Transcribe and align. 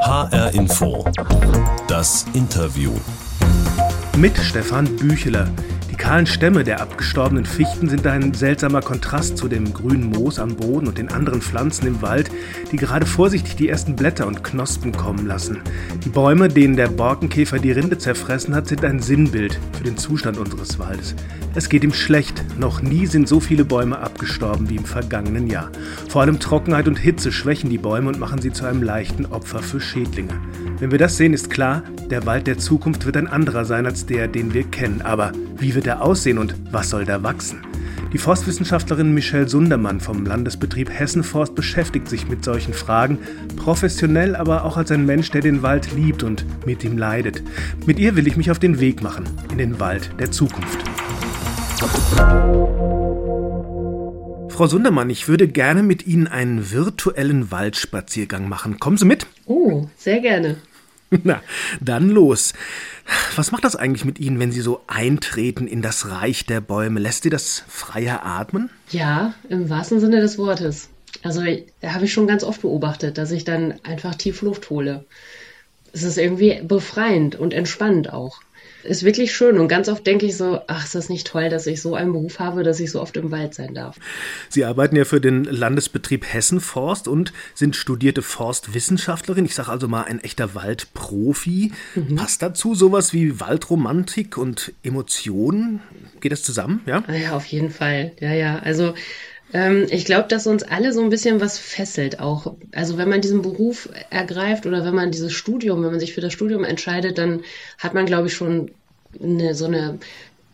HR 0.00 0.54
Info. 0.54 1.04
Das 1.88 2.26
Interview. 2.34 2.92
Mit 4.16 4.36
Stefan 4.38 4.84
Bücheler. 4.96 5.48
Die 5.96 6.02
kahlen 6.02 6.26
Stämme 6.26 6.62
der 6.62 6.82
abgestorbenen 6.82 7.46
Fichten 7.46 7.88
sind 7.88 8.06
ein 8.06 8.34
seltsamer 8.34 8.82
Kontrast 8.82 9.38
zu 9.38 9.48
dem 9.48 9.72
grünen 9.72 10.10
Moos 10.10 10.38
am 10.38 10.54
Boden 10.54 10.88
und 10.88 10.98
den 10.98 11.10
anderen 11.10 11.40
Pflanzen 11.40 11.86
im 11.86 12.02
Wald, 12.02 12.30
die 12.70 12.76
gerade 12.76 13.06
vorsichtig 13.06 13.56
die 13.56 13.70
ersten 13.70 13.96
Blätter 13.96 14.26
und 14.26 14.44
Knospen 14.44 14.92
kommen 14.92 15.26
lassen. 15.26 15.62
Die 16.04 16.10
Bäume, 16.10 16.48
denen 16.48 16.76
der 16.76 16.88
Borkenkäfer 16.88 17.58
die 17.58 17.72
Rinde 17.72 17.96
zerfressen 17.96 18.54
hat, 18.54 18.68
sind 18.68 18.84
ein 18.84 19.00
Sinnbild 19.00 19.58
für 19.72 19.84
den 19.84 19.96
Zustand 19.96 20.36
unseres 20.36 20.78
Waldes. 20.78 21.14
Es 21.54 21.70
geht 21.70 21.82
ihm 21.82 21.94
schlecht. 21.94 22.44
Noch 22.58 22.82
nie 22.82 23.06
sind 23.06 23.26
so 23.26 23.40
viele 23.40 23.64
Bäume 23.64 23.98
abgestorben 23.98 24.68
wie 24.68 24.76
im 24.76 24.84
vergangenen 24.84 25.46
Jahr. 25.46 25.70
Vor 26.10 26.20
allem 26.20 26.38
Trockenheit 26.38 26.88
und 26.88 26.98
Hitze 26.98 27.32
schwächen 27.32 27.70
die 27.70 27.78
Bäume 27.78 28.08
und 28.08 28.20
machen 28.20 28.42
sie 28.42 28.52
zu 28.52 28.66
einem 28.66 28.82
leichten 28.82 29.24
Opfer 29.24 29.60
für 29.60 29.80
Schädlinge. 29.80 30.38
Wenn 30.78 30.90
wir 30.90 30.98
das 30.98 31.16
sehen, 31.16 31.32
ist 31.32 31.48
klar, 31.48 31.82
der 32.10 32.26
Wald 32.26 32.46
der 32.46 32.58
Zukunft 32.58 33.06
wird 33.06 33.16
ein 33.16 33.26
anderer 33.26 33.64
sein 33.64 33.86
als 33.86 34.04
der, 34.04 34.28
den 34.28 34.52
wir 34.52 34.64
kennen. 34.64 35.00
Aber 35.00 35.32
wie 35.58 35.74
wird 35.74 35.86
er 35.86 36.02
aussehen 36.02 36.38
und 36.38 36.54
was 36.70 36.90
soll 36.90 37.04
da 37.04 37.22
wachsen? 37.22 37.62
Die 38.12 38.18
Forstwissenschaftlerin 38.18 39.12
Michelle 39.12 39.48
Sundermann 39.48 40.00
vom 40.00 40.24
Landesbetrieb 40.24 40.90
Hessenforst 40.90 41.54
beschäftigt 41.54 42.08
sich 42.08 42.28
mit 42.28 42.44
solchen 42.44 42.72
Fragen, 42.72 43.18
professionell, 43.56 44.36
aber 44.36 44.64
auch 44.64 44.76
als 44.76 44.90
ein 44.90 45.04
Mensch, 45.04 45.30
der 45.30 45.40
den 45.40 45.62
Wald 45.62 45.92
liebt 45.94 46.22
und 46.22 46.44
mit 46.64 46.84
ihm 46.84 46.96
leidet. 46.96 47.42
Mit 47.84 47.98
ihr 47.98 48.16
will 48.16 48.26
ich 48.26 48.36
mich 48.36 48.50
auf 48.50 48.58
den 48.58 48.80
Weg 48.80 49.02
machen 49.02 49.24
in 49.50 49.58
den 49.58 49.80
Wald 49.80 50.10
der 50.18 50.30
Zukunft. 50.30 50.78
Frau 54.56 54.66
Sundermann, 54.66 55.10
ich 55.10 55.28
würde 55.28 55.48
gerne 55.48 55.82
mit 55.82 56.06
Ihnen 56.06 56.28
einen 56.28 56.70
virtuellen 56.70 57.50
Waldspaziergang 57.50 58.48
machen. 58.48 58.78
Kommen 58.78 58.96
Sie 58.96 59.04
mit? 59.04 59.26
Oh, 59.44 59.86
sehr 59.98 60.20
gerne. 60.20 60.56
Na, 61.22 61.42
dann 61.80 62.10
los. 62.10 62.52
Was 63.36 63.52
macht 63.52 63.64
das 63.64 63.76
eigentlich 63.76 64.04
mit 64.04 64.18
Ihnen, 64.18 64.38
wenn 64.38 64.52
Sie 64.52 64.60
so 64.60 64.82
eintreten 64.86 65.66
in 65.66 65.82
das 65.82 66.10
Reich 66.10 66.46
der 66.46 66.60
Bäume? 66.60 67.00
Lässt 67.00 67.22
Sie 67.22 67.30
das 67.30 67.62
freier 67.68 68.24
atmen? 68.24 68.70
Ja, 68.90 69.34
im 69.48 69.70
wahrsten 69.70 70.00
Sinne 70.00 70.20
des 70.20 70.38
Wortes. 70.38 70.88
Also 71.22 71.42
habe 71.42 72.04
ich 72.04 72.12
schon 72.12 72.26
ganz 72.26 72.44
oft 72.44 72.62
beobachtet, 72.62 73.18
dass 73.18 73.30
ich 73.30 73.44
dann 73.44 73.74
einfach 73.84 74.14
tief 74.14 74.42
Luft 74.42 74.70
hole. 74.70 75.04
Es 75.92 76.02
ist 76.02 76.18
irgendwie 76.18 76.60
befreiend 76.62 77.36
und 77.36 77.54
entspannend 77.54 78.12
auch 78.12 78.40
ist 78.86 79.02
wirklich 79.02 79.34
schön. 79.34 79.58
Und 79.58 79.68
ganz 79.68 79.88
oft 79.88 80.06
denke 80.06 80.26
ich 80.26 80.36
so, 80.36 80.60
ach, 80.66 80.84
ist 80.84 80.94
das 80.94 81.08
nicht 81.08 81.26
toll, 81.26 81.48
dass 81.48 81.66
ich 81.66 81.82
so 81.82 81.94
einen 81.94 82.12
Beruf 82.12 82.38
habe, 82.38 82.62
dass 82.62 82.80
ich 82.80 82.90
so 82.90 83.00
oft 83.00 83.16
im 83.16 83.30
Wald 83.30 83.54
sein 83.54 83.74
darf. 83.74 83.96
Sie 84.48 84.64
arbeiten 84.64 84.96
ja 84.96 85.04
für 85.04 85.20
den 85.20 85.44
Landesbetrieb 85.44 86.24
Hessenforst 86.32 87.08
und 87.08 87.32
sind 87.54 87.76
studierte 87.76 88.22
Forstwissenschaftlerin. 88.22 89.44
Ich 89.44 89.54
sage 89.54 89.70
also 89.70 89.88
mal 89.88 90.04
ein 90.04 90.22
echter 90.22 90.54
Waldprofi. 90.54 91.72
Mhm. 91.94 92.16
Passt 92.16 92.42
dazu 92.42 92.74
sowas 92.74 93.12
wie 93.12 93.40
Waldromantik 93.40 94.38
und 94.38 94.72
Emotionen? 94.82 95.80
Geht 96.20 96.32
das 96.32 96.42
zusammen? 96.42 96.80
Ja, 96.86 97.02
ah 97.06 97.14
ja 97.14 97.36
auf 97.36 97.46
jeden 97.46 97.70
Fall. 97.70 98.12
Ja, 98.20 98.32
ja. 98.32 98.58
Also 98.58 98.94
ähm, 99.52 99.86
ich 99.90 100.04
glaube, 100.04 100.28
dass 100.28 100.46
uns 100.46 100.62
alle 100.62 100.92
so 100.92 101.02
ein 101.02 101.10
bisschen 101.10 101.40
was 101.40 101.58
fesselt 101.58 102.20
auch. 102.20 102.56
Also 102.72 102.98
wenn 102.98 103.08
man 103.08 103.20
diesen 103.20 103.42
Beruf 103.42 103.88
ergreift 104.10 104.66
oder 104.66 104.84
wenn 104.84 104.94
man 104.94 105.10
dieses 105.10 105.32
Studium, 105.32 105.82
wenn 105.82 105.92
man 105.92 106.00
sich 106.00 106.14
für 106.14 106.20
das 106.20 106.32
Studium 106.32 106.64
entscheidet, 106.64 107.18
dann 107.18 107.42
hat 107.78 107.94
man, 107.94 108.06
glaube 108.06 108.26
ich, 108.26 108.34
schon 108.34 108.70
eine, 109.22 109.54
so 109.54 109.66
eine 109.66 109.98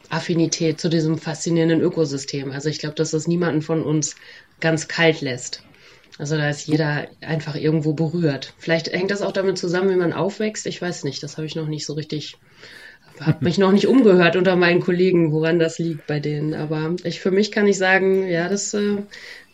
Affinität 0.08 0.80
zu 0.80 0.88
diesem 0.88 1.18
faszinierenden 1.18 1.80
Ökosystem. 1.80 2.50
Also 2.50 2.68
ich 2.68 2.78
glaube, 2.78 2.94
dass 2.94 3.12
das 3.12 3.26
niemanden 3.26 3.62
von 3.62 3.82
uns 3.82 4.14
ganz 4.60 4.88
kalt 4.88 5.22
lässt. 5.22 5.62
Also 6.18 6.36
da 6.36 6.50
ist 6.50 6.66
jeder 6.66 7.08
einfach 7.22 7.54
irgendwo 7.54 7.94
berührt. 7.94 8.52
Vielleicht 8.58 8.92
hängt 8.92 9.10
das 9.10 9.22
auch 9.22 9.32
damit 9.32 9.56
zusammen, 9.56 9.90
wie 9.90 9.96
man 9.96 10.12
aufwächst. 10.12 10.66
Ich 10.66 10.80
weiß 10.80 11.04
nicht, 11.04 11.22
das 11.22 11.38
habe 11.38 11.46
ich 11.46 11.56
noch 11.56 11.66
nicht 11.66 11.86
so 11.86 11.94
richtig 11.94 12.36
habe 13.20 13.44
mich 13.44 13.58
noch 13.58 13.72
nicht 13.72 13.86
umgehört 13.86 14.36
unter 14.36 14.56
meinen 14.56 14.80
Kollegen, 14.80 15.32
woran 15.32 15.58
das 15.58 15.78
liegt 15.78 16.06
bei 16.06 16.20
denen. 16.20 16.54
Aber 16.54 16.96
ich 17.04 17.20
für 17.20 17.30
mich 17.30 17.52
kann 17.52 17.66
ich 17.66 17.78
sagen, 17.78 18.26
ja, 18.28 18.48
das, 18.48 18.74
äh, 18.74 18.96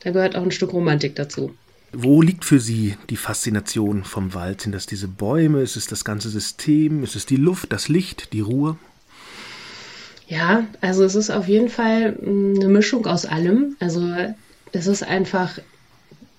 da 0.02 0.10
gehört 0.10 0.36
auch 0.36 0.42
ein 0.42 0.50
Stück 0.50 0.72
Romantik 0.72 1.14
dazu. 1.16 1.52
Wo 1.92 2.20
liegt 2.20 2.44
für 2.44 2.60
Sie 2.60 2.96
die 3.08 3.16
Faszination 3.16 4.04
vom 4.04 4.34
Wald? 4.34 4.60
Sind 4.60 4.74
das 4.74 4.86
diese 4.86 5.08
Bäume? 5.08 5.62
Ist 5.62 5.76
es 5.76 5.86
das 5.86 6.04
ganze 6.04 6.28
System? 6.28 7.02
Ist 7.02 7.16
es 7.16 7.24
die 7.24 7.36
Luft, 7.36 7.72
das 7.72 7.88
Licht, 7.88 8.32
die 8.34 8.40
Ruhe? 8.40 8.76
Ja, 10.26 10.66
also 10.82 11.04
es 11.04 11.14
ist 11.14 11.30
auf 11.30 11.48
jeden 11.48 11.70
Fall 11.70 12.12
mm, 12.12 12.56
eine 12.56 12.68
Mischung 12.68 13.06
aus 13.06 13.24
allem. 13.24 13.76
Also 13.80 14.06
es 14.72 14.86
ist 14.86 15.02
einfach 15.02 15.58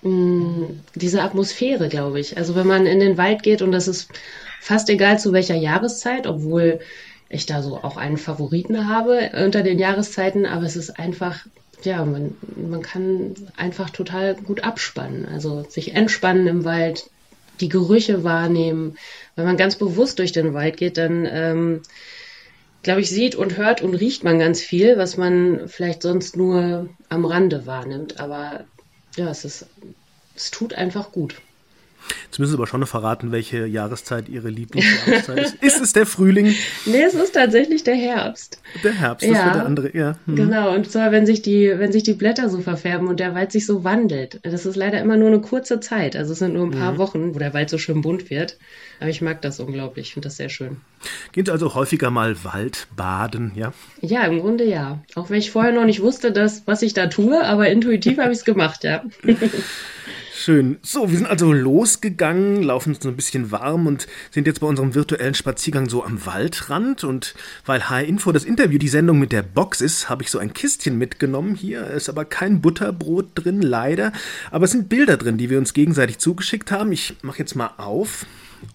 mh, 0.03 0.11
mm, 0.11 0.79
diese 0.93 1.23
Atmosphäre, 1.23 1.89
glaube 1.89 2.19
ich. 2.19 2.37
Also 2.37 2.53
wenn 2.53 2.67
man 2.67 2.85
in 2.85 2.99
den 2.99 3.17
Wald 3.17 3.41
geht 3.41 3.63
und 3.63 3.71
das 3.71 3.87
ist 3.87 4.09
fast 4.61 4.89
egal 4.89 5.19
zu 5.19 5.33
welcher 5.33 5.55
Jahreszeit, 5.55 6.27
obwohl 6.27 6.79
ich 7.29 7.45
da 7.45 7.61
so 7.61 7.77
auch 7.77 7.97
einen 7.97 8.17
Favoriten 8.17 8.89
habe 8.89 9.31
unter 9.45 9.61
den 9.61 9.79
Jahreszeiten, 9.79 10.45
aber 10.45 10.65
es 10.65 10.75
ist 10.75 10.99
einfach, 10.99 11.45
ja, 11.83 12.03
man, 12.03 12.35
man 12.55 12.81
kann 12.81 13.35
einfach 13.55 13.91
total 13.91 14.35
gut 14.35 14.63
abspannen. 14.63 15.27
Also 15.27 15.63
sich 15.69 15.95
entspannen 15.95 16.47
im 16.47 16.65
Wald, 16.65 17.09
die 17.61 17.69
Gerüche 17.69 18.23
wahrnehmen. 18.23 18.97
Wenn 19.35 19.45
man 19.45 19.57
ganz 19.57 19.75
bewusst 19.75 20.19
durch 20.19 20.31
den 20.31 20.53
Wald 20.53 20.77
geht, 20.77 20.97
dann, 20.97 21.27
ähm, 21.29 21.81
glaube 22.81 23.01
ich, 23.01 23.09
sieht 23.09 23.35
und 23.35 23.57
hört 23.57 23.81
und 23.81 23.93
riecht 23.93 24.23
man 24.23 24.39
ganz 24.39 24.61
viel, 24.61 24.97
was 24.97 25.17
man 25.17 25.67
vielleicht 25.67 26.01
sonst 26.01 26.35
nur 26.35 26.89
am 27.09 27.25
Rande 27.25 27.65
wahrnimmt. 27.65 28.19
Aber 28.19 28.65
ja, 29.17 29.29
es 29.29 29.45
ist, 29.45 29.67
es 30.35 30.49
tut 30.49 30.73
einfach 30.73 31.11
gut. 31.11 31.35
Jetzt 32.25 32.39
müssen 32.39 32.51
Sie 32.51 32.57
aber 32.57 32.67
schon 32.67 32.79
noch 32.79 32.87
verraten, 32.87 33.31
welche 33.31 33.65
Jahreszeit 33.65 34.29
Ihre 34.29 34.49
Lieblingsjahreszeit 34.49 35.39
ist. 35.39 35.63
Ist 35.63 35.81
es 35.81 35.93
der 35.93 36.05
Frühling? 36.05 36.55
Nee, 36.85 37.03
es 37.03 37.13
ist 37.13 37.33
tatsächlich 37.33 37.83
der 37.83 37.95
Herbst. 37.95 38.61
Der 38.83 38.93
Herbst, 38.93 39.27
das 39.27 39.35
ja, 39.35 39.45
wird 39.45 39.55
der 39.55 39.65
andere, 39.65 39.97
ja. 39.97 40.15
Mhm. 40.25 40.35
Genau, 40.35 40.73
und 40.73 40.89
zwar, 40.89 41.11
wenn 41.11 41.25
sich, 41.25 41.41
die, 41.41 41.71
wenn 41.75 41.91
sich 41.91 42.03
die 42.03 42.13
Blätter 42.13 42.49
so 42.49 42.61
verfärben 42.61 43.07
und 43.07 43.19
der 43.19 43.35
Wald 43.35 43.51
sich 43.51 43.65
so 43.65 43.83
wandelt. 43.83 44.39
Das 44.43 44.65
ist 44.65 44.75
leider 44.75 44.99
immer 45.01 45.17
nur 45.17 45.27
eine 45.27 45.41
kurze 45.41 45.79
Zeit. 45.79 46.15
Also 46.15 46.33
es 46.33 46.39
sind 46.39 46.53
nur 46.53 46.65
ein 46.65 46.71
paar 46.71 46.93
mhm. 46.93 46.97
Wochen, 46.97 47.35
wo 47.35 47.39
der 47.39 47.53
Wald 47.53 47.69
so 47.69 47.77
schön 47.77 48.01
bunt 48.01 48.29
wird. 48.29 48.57
Aber 48.99 49.09
ich 49.09 49.21
mag 49.21 49.41
das 49.41 49.59
unglaublich. 49.59 50.07
Ich 50.07 50.13
finde 50.13 50.27
das 50.27 50.37
sehr 50.37 50.49
schön. 50.49 50.77
Sie 51.35 51.49
also 51.49 51.73
häufiger 51.73 52.09
mal 52.09 52.43
Waldbaden, 52.43 53.53
ja? 53.55 53.73
Ja, 54.01 54.25
im 54.25 54.39
Grunde 54.39 54.65
ja. 54.65 55.01
Auch 55.15 55.29
wenn 55.29 55.39
ich 55.39 55.51
vorher 55.51 55.71
noch 55.71 55.85
nicht 55.85 56.01
wusste, 56.01 56.31
dass, 56.31 56.63
was 56.65 56.81
ich 56.81 56.93
da 56.93 57.07
tue, 57.07 57.43
aber 57.43 57.69
intuitiv 57.69 58.17
habe 58.17 58.31
ich 58.31 58.39
es 58.39 58.45
gemacht, 58.45 58.83
ja. 58.83 59.03
Schön. 60.41 60.77
So, 60.81 61.11
wir 61.11 61.17
sind 61.17 61.27
also 61.27 61.51
losgegangen, 61.51 62.63
laufen 62.63 62.95
so 62.97 63.09
ein 63.09 63.17
bisschen 63.17 63.51
warm 63.51 63.87
und 63.87 64.07
sind 64.31 64.47
jetzt 64.47 64.61
bei 64.61 64.67
unserem 64.67 64.95
virtuellen 64.95 65.33
Spaziergang 65.33 65.89
so 65.89 66.05
am 66.05 66.25
Waldrand. 66.25 67.03
Und 67.03 67.35
weil 67.65 67.89
H-Info 67.89 68.31
das 68.31 68.45
Interview 68.45 68.79
die 68.79 68.87
Sendung 68.87 69.19
mit 69.19 69.33
der 69.33 69.41
Box 69.41 69.81
ist, 69.81 70.07
habe 70.07 70.23
ich 70.23 70.31
so 70.31 70.39
ein 70.39 70.53
Kistchen 70.53 70.97
mitgenommen. 70.97 71.55
Hier 71.55 71.87
ist 71.87 72.07
aber 72.07 72.23
kein 72.23 72.61
Butterbrot 72.61 73.31
drin, 73.35 73.61
leider. 73.61 74.13
Aber 74.49 74.63
es 74.63 74.71
sind 74.71 74.87
Bilder 74.87 75.17
drin, 75.17 75.37
die 75.37 75.49
wir 75.49 75.57
uns 75.57 75.73
gegenseitig 75.73 76.19
zugeschickt 76.19 76.71
haben. 76.71 76.93
Ich 76.93 77.17
mache 77.21 77.39
jetzt 77.39 77.55
mal 77.57 77.71
auf 77.75 78.25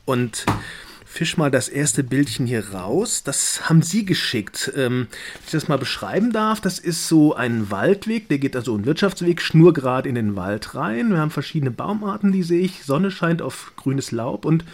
und 0.05 0.45
fisch 1.15 1.37
mal 1.37 1.51
das 1.51 1.69
erste 1.69 2.03
Bildchen 2.03 2.45
hier 2.45 2.71
raus. 2.71 3.23
Das 3.23 3.69
haben 3.69 3.83
Sie 3.83 4.05
geschickt. 4.05 4.73
Ähm, 4.75 5.07
wenn 5.09 5.45
ich 5.45 5.53
das 5.53 5.69
mal 5.69 5.79
beschreiben 5.79 6.33
darf, 6.33 6.61
das 6.61 6.81
ist 6.81 7.07
so 7.07 7.37
ein 7.37 7.71
Waldweg, 7.71 8.29
der 8.29 8.39
geht 8.39 8.57
also 8.57 8.77
ein 8.77 8.85
Wirtschaftsweg, 8.85 9.41
schnurgerad 9.41 10.07
in 10.07 10.17
den 10.17 10.35
Wald 10.35 10.75
rein. 10.75 11.11
Wir 11.11 11.19
haben 11.19 11.31
verschiedene 11.31 11.71
Baumarten, 11.71 12.33
die 12.33 12.43
sehe 12.43 12.63
ich. 12.63 12.83
Sonne 12.83 13.13
scheint 13.13 13.43
auf 13.43 13.75
grünes 13.77 14.11
Laub 14.11 14.45
und 14.45 14.65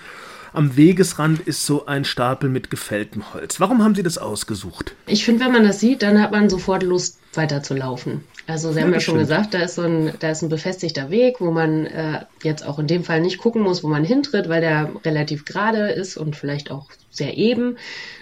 am 0.54 0.76
Wegesrand 0.76 1.40
ist 1.40 1.66
so 1.66 1.84
ein 1.84 2.06
Stapel 2.06 2.48
mit 2.48 2.70
gefälltem 2.70 3.34
Holz. 3.34 3.60
Warum 3.60 3.84
haben 3.84 3.94
Sie 3.94 4.02
das 4.02 4.16
ausgesucht? 4.16 4.94
Ich 5.06 5.26
finde, 5.26 5.44
wenn 5.44 5.52
man 5.52 5.64
das 5.64 5.78
sieht, 5.78 6.02
dann 6.02 6.20
hat 6.22 6.32
man 6.32 6.48
sofort 6.48 6.82
Lust, 6.82 7.18
weiterzulaufen. 7.34 8.24
Also 8.50 8.72
Sie 8.72 8.80
haben 8.80 8.88
ja, 8.88 8.94
ja 8.94 9.00
schon 9.00 9.18
gesagt, 9.18 9.54
da 9.54 9.62
ist 9.62 9.76
so 9.76 9.82
ein, 9.82 10.12
da 10.18 10.30
ist 10.30 10.42
ein 10.42 10.48
befestigter 10.48 11.10
Weg, 11.10 11.40
wo 11.40 11.52
man 11.52 11.86
äh, 11.86 12.24
jetzt 12.42 12.66
auch 12.66 12.80
in 12.80 12.88
dem 12.88 13.04
Fall 13.04 13.20
nicht 13.20 13.38
gucken 13.38 13.62
muss, 13.62 13.84
wo 13.84 13.88
man 13.88 14.02
hintritt, 14.04 14.48
weil 14.48 14.60
der 14.60 14.90
relativ 15.04 15.44
gerade 15.44 15.90
ist 15.90 16.16
und 16.16 16.34
vielleicht 16.34 16.70
auch 16.70 16.88
sehr 17.10 17.36
eben. 17.38 17.76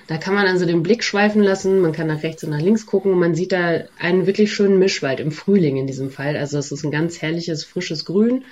Da 0.06 0.19
kann 0.19 0.34
man 0.34 0.46
also 0.46 0.66
den 0.66 0.82
Blick 0.82 1.02
schweifen 1.02 1.42
lassen, 1.42 1.80
man 1.80 1.92
kann 1.92 2.08
nach 2.08 2.22
rechts 2.22 2.44
und 2.44 2.50
nach 2.50 2.60
links 2.60 2.84
gucken 2.84 3.12
und 3.12 3.19
man 3.19 3.34
sieht 3.34 3.52
da 3.52 3.84
einen 3.98 4.26
wirklich 4.26 4.52
schönen 4.52 4.78
Mischwald 4.78 5.19
im 5.19 5.32
Frühling 5.32 5.78
in 5.78 5.86
diesem 5.86 6.10
Fall. 6.10 6.36
Also 6.36 6.58
es 6.58 6.72
ist 6.72 6.84
ein 6.84 6.90
ganz 6.90 7.22
herrliches, 7.22 7.64
frisches 7.64 8.04
Grün, 8.04 8.44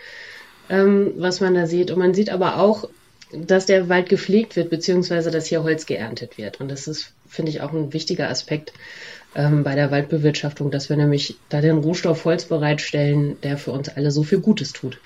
ähm, 0.70 1.12
was 1.16 1.40
man 1.40 1.54
da 1.54 1.66
sieht. 1.66 1.90
Und 1.90 1.98
man 1.98 2.14
sieht 2.14 2.30
aber 2.30 2.58
auch 2.58 2.88
dass 3.32 3.66
der 3.66 3.88
Wald 3.88 4.08
gepflegt 4.08 4.54
wird, 4.54 4.70
beziehungsweise 4.70 5.32
dass 5.32 5.46
hier 5.46 5.64
Holz 5.64 5.86
geerntet 5.86 6.38
wird. 6.38 6.60
Und 6.60 6.68
das 6.70 6.86
ist, 6.86 7.12
finde 7.28 7.50
ich, 7.50 7.60
auch 7.60 7.72
ein 7.72 7.92
wichtiger 7.92 8.30
Aspekt 8.30 8.72
ähm, 9.36 9.62
bei 9.62 9.74
der 9.74 9.90
Waldbewirtschaftung, 9.90 10.70
dass 10.70 10.88
wir 10.88 10.96
nämlich 10.96 11.36
da 11.48 11.60
den 11.60 11.78
Rohstoff 11.78 12.24
Holz 12.24 12.46
bereitstellen, 12.46 13.36
der 13.42 13.58
für 13.58 13.70
uns 13.70 13.88
alle 13.90 14.10
so 14.10 14.22
viel 14.22 14.40
Gutes 14.40 14.72
tut. 14.72 14.98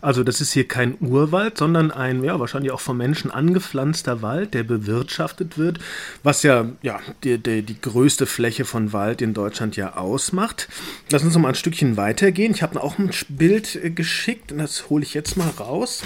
Also 0.00 0.22
das 0.22 0.40
ist 0.40 0.52
hier 0.52 0.68
kein 0.68 0.96
Urwald, 1.00 1.58
sondern 1.58 1.90
ein, 1.90 2.22
ja, 2.24 2.38
wahrscheinlich 2.38 2.72
auch 2.72 2.80
vom 2.80 2.98
Menschen 2.98 3.30
angepflanzter 3.30 4.22
Wald, 4.22 4.54
der 4.54 4.62
bewirtschaftet 4.62 5.56
wird, 5.56 5.78
was 6.22 6.42
ja, 6.42 6.66
ja 6.82 7.00
die, 7.22 7.38
die, 7.38 7.62
die 7.62 7.80
größte 7.80 8.26
Fläche 8.26 8.64
von 8.64 8.92
Wald 8.92 9.22
in 9.22 9.34
Deutschland 9.34 9.76
ja 9.76 9.96
ausmacht. 9.96 10.68
Lass 11.10 11.24
uns 11.24 11.34
noch 11.34 11.40
mal 11.40 11.48
ein 11.48 11.54
Stückchen 11.54 11.96
weitergehen. 11.96 12.52
Ich 12.52 12.62
habe 12.62 12.82
auch 12.82 12.98
ein 12.98 13.10
Bild 13.28 13.76
äh, 13.76 13.90
geschickt 13.90 14.52
und 14.52 14.58
das 14.58 14.90
hole 14.90 15.02
ich 15.02 15.14
jetzt 15.14 15.36
mal 15.36 15.48
raus. 15.48 16.02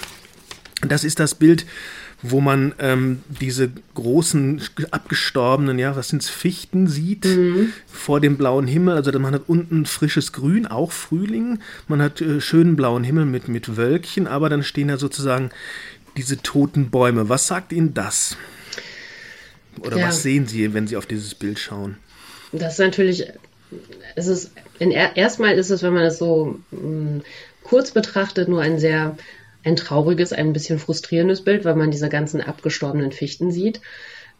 Das 0.87 1.03
ist 1.03 1.19
das 1.19 1.35
Bild, 1.35 1.67
wo 2.23 2.41
man 2.41 2.75
ähm, 2.81 3.23
diese 3.29 3.71
großen 3.95 4.61
abgestorbenen, 4.91 5.79
ja, 5.79 5.95
was 5.95 6.09
sind 6.09 6.23
es, 6.23 6.29
Fichten 6.29 6.89
sieht 6.89 7.25
mhm. 7.25 7.73
vor 7.87 8.21
dem 8.21 8.37
blauen 8.37 8.67
Himmel. 8.67 8.97
Also 8.97 9.17
man 9.19 9.35
hat 9.35 9.43
unten 9.47 9.87
frisches 9.87 10.33
Grün, 10.33 10.67
auch 10.67 10.91
Frühling. 10.91 11.61
Man 11.87 12.03
hat 12.03 12.21
äh, 12.21 12.41
schönen 12.41 12.75
blauen 12.75 13.05
Himmel 13.05 13.25
mit, 13.25 13.49
mit 13.49 13.77
Wölkchen, 13.77 14.27
aber 14.27 14.49
dann 14.49 14.65
stehen 14.65 14.89
da 14.89 14.97
sozusagen 14.97 15.51
diese 16.17 16.39
toten 16.39 16.91
Bäume. 16.91 17.29
Was 17.29 17.47
sagt 17.47 17.73
Ihnen 17.73 17.95
das? 17.95 18.37
Oder 19.81 19.99
ja. 19.99 20.09
was 20.09 20.23
sehen 20.23 20.49
Sie, 20.49 20.75
wenn 20.75 20.89
Sie 20.89 20.97
auf 20.97 21.07
dieses 21.07 21.37
Bild 21.37 21.61
schauen? 21.61 21.99
Das 22.51 22.75
ist 22.75 22.79
natürlich, 22.81 23.27
es 24.17 24.27
ist, 24.27 24.51
in, 24.81 24.91
erstmal 24.91 25.53
ist 25.55 25.71
es, 25.71 25.85
wenn 25.85 25.95
man 25.95 26.05
es 26.05 26.19
so 26.19 26.59
mh, 26.73 26.81
mm, 26.81 27.23
kurz 27.63 27.93
betrachtet, 27.93 28.49
nur 28.49 28.63
ein 28.63 28.81
sehr 28.81 29.17
ein 29.69 29.77
trauriges, 29.77 30.33
ein 30.33 30.53
bisschen 30.53 30.79
frustrierendes 30.79 31.43
Bild, 31.43 31.65
weil 31.65 31.77
man 31.77 31.91
diese 31.91 32.09
ganzen 32.09 32.41
abgestorbenen 32.41 33.13
Fichten 33.13 33.51
sieht. 33.51 33.81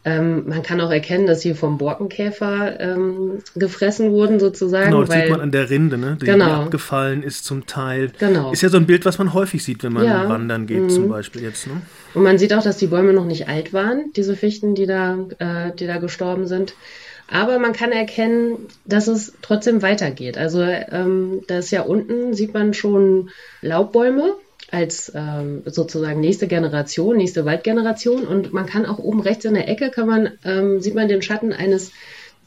Ähm, 0.05 0.47
man 0.47 0.63
kann 0.63 0.79
auch 0.79 0.91
erkennen, 0.91 1.27
dass 1.27 1.41
sie 1.41 1.53
vom 1.53 1.77
Borkenkäfer 1.77 2.79
ähm, 2.79 3.39
gefressen 3.55 4.11
wurden, 4.11 4.39
sozusagen. 4.39 4.91
Genau, 4.91 5.01
das 5.01 5.09
weil, 5.09 5.23
sieht 5.23 5.31
man 5.31 5.41
an 5.41 5.51
der 5.51 5.69
Rinde, 5.69 5.97
ne? 5.97 6.17
die 6.21 6.25
genau. 6.25 6.63
abgefallen 6.63 7.21
ist 7.21 7.43
zum 7.43 7.65
Teil. 7.65 8.11
Genau. 8.17 8.53
Ist 8.53 8.61
ja 8.61 8.69
so 8.69 8.77
ein 8.77 8.85
Bild, 8.85 9.03
was 9.03 9.17
man 9.17 9.33
häufig 9.33 9.61
sieht, 9.61 9.83
wenn 9.83 9.91
man 9.91 10.05
ja. 10.05 10.29
wandern 10.29 10.67
geht, 10.67 10.83
mhm. 10.83 10.89
zum 10.89 11.09
Beispiel 11.09 11.43
jetzt. 11.43 11.67
Ne? 11.67 11.81
Und 12.13 12.23
man 12.23 12.37
sieht 12.37 12.53
auch, 12.53 12.63
dass 12.63 12.77
die 12.77 12.87
Bäume 12.87 13.11
noch 13.11 13.25
nicht 13.25 13.49
alt 13.49 13.73
waren, 13.73 14.13
diese 14.15 14.37
Fichten, 14.37 14.73
die 14.73 14.85
da, 14.85 15.17
äh, 15.37 15.75
die 15.77 15.85
da 15.85 15.97
gestorben 15.97 16.47
sind. 16.47 16.75
Aber 17.27 17.59
man 17.59 17.73
kann 17.73 17.91
erkennen, 17.91 18.67
dass 18.85 19.07
es 19.07 19.33
trotzdem 19.41 19.81
weitergeht. 19.81 20.37
Also 20.37 20.61
ähm, 20.61 21.41
da 21.47 21.59
ist 21.59 21.71
ja 21.71 21.81
unten, 21.81 22.33
sieht 22.33 22.53
man 22.53 22.73
schon 22.73 23.29
Laubbäume, 23.61 24.33
als 24.71 25.11
ähm, 25.15 25.63
sozusagen 25.65 26.19
nächste 26.19 26.47
Generation, 26.47 27.17
nächste 27.17 27.45
Waldgeneration. 27.45 28.25
Und 28.25 28.53
man 28.53 28.65
kann 28.65 28.85
auch 28.85 28.99
oben 28.99 29.21
rechts 29.21 29.45
in 29.45 29.53
der 29.53 29.67
Ecke, 29.67 29.89
kann 29.89 30.07
man, 30.07 30.31
ähm, 30.43 30.81
sieht 30.81 30.95
man 30.95 31.07
den 31.07 31.21
Schatten 31.21 31.53
eines 31.53 31.91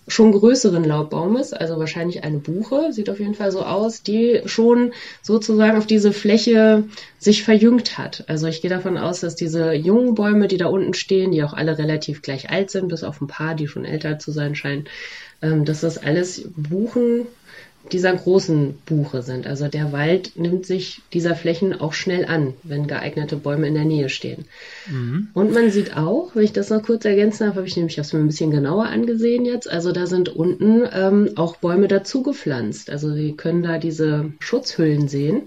schon 0.08 0.32
größeren 0.32 0.84
Laubbaumes, 0.84 1.52
also 1.52 1.78
wahrscheinlich 1.78 2.24
eine 2.24 2.38
Buche, 2.38 2.92
sieht 2.92 3.08
auf 3.08 3.20
jeden 3.20 3.34
Fall 3.34 3.52
so 3.52 3.62
aus, 3.62 4.02
die 4.02 4.40
schon 4.46 4.92
sozusagen 5.22 5.78
auf 5.78 5.86
diese 5.86 6.12
Fläche 6.12 6.84
sich 7.18 7.44
verjüngt 7.44 7.98
hat. 7.98 8.24
Also 8.26 8.48
ich 8.48 8.62
gehe 8.62 8.70
davon 8.70 8.98
aus, 8.98 9.20
dass 9.20 9.36
diese 9.36 9.72
jungen 9.74 10.14
Bäume, 10.14 10.48
die 10.48 10.56
da 10.56 10.66
unten 10.66 10.94
stehen, 10.94 11.30
die 11.30 11.44
auch 11.44 11.52
alle 11.52 11.78
relativ 11.78 12.20
gleich 12.20 12.50
alt 12.50 12.70
sind, 12.70 12.88
bis 12.88 13.04
auf 13.04 13.20
ein 13.20 13.28
paar, 13.28 13.54
die 13.54 13.68
schon 13.68 13.84
älter 13.84 14.18
zu 14.18 14.32
sein 14.32 14.56
scheinen, 14.56 14.88
ähm, 15.40 15.64
dass 15.64 15.82
das 15.82 15.98
alles 15.98 16.48
Buchen 16.56 17.26
dieser 17.90 18.14
großen 18.14 18.78
Buche 18.86 19.22
sind. 19.22 19.46
Also 19.46 19.68
der 19.68 19.92
Wald 19.92 20.36
nimmt 20.36 20.64
sich 20.66 21.02
dieser 21.12 21.34
Flächen 21.34 21.78
auch 21.78 21.92
schnell 21.92 22.24
an, 22.24 22.54
wenn 22.62 22.86
geeignete 22.86 23.36
Bäume 23.36 23.66
in 23.66 23.74
der 23.74 23.84
Nähe 23.84 24.08
stehen. 24.08 24.44
Mhm. 24.88 25.28
Und 25.34 25.52
man 25.52 25.70
sieht 25.70 25.96
auch, 25.96 26.34
wenn 26.34 26.44
ich 26.44 26.52
das 26.52 26.70
noch 26.70 26.82
kurz 26.82 27.04
ergänzen 27.04 27.44
darf, 27.44 27.56
habe 27.56 27.66
ich 27.66 27.76
nämlich 27.76 27.96
das 27.96 28.12
mir 28.12 28.20
ein 28.20 28.26
bisschen 28.26 28.50
genauer 28.50 28.86
angesehen 28.86 29.44
jetzt. 29.44 29.70
Also 29.70 29.92
da 29.92 30.06
sind 30.06 30.28
unten 30.28 30.82
ähm, 30.92 31.30
auch 31.36 31.56
Bäume 31.56 31.88
dazu 31.88 32.22
gepflanzt. 32.22 32.88
Also 32.88 33.12
Sie 33.12 33.32
können 33.32 33.62
da 33.62 33.78
diese 33.78 34.32
Schutzhüllen 34.38 35.08
sehen. 35.08 35.42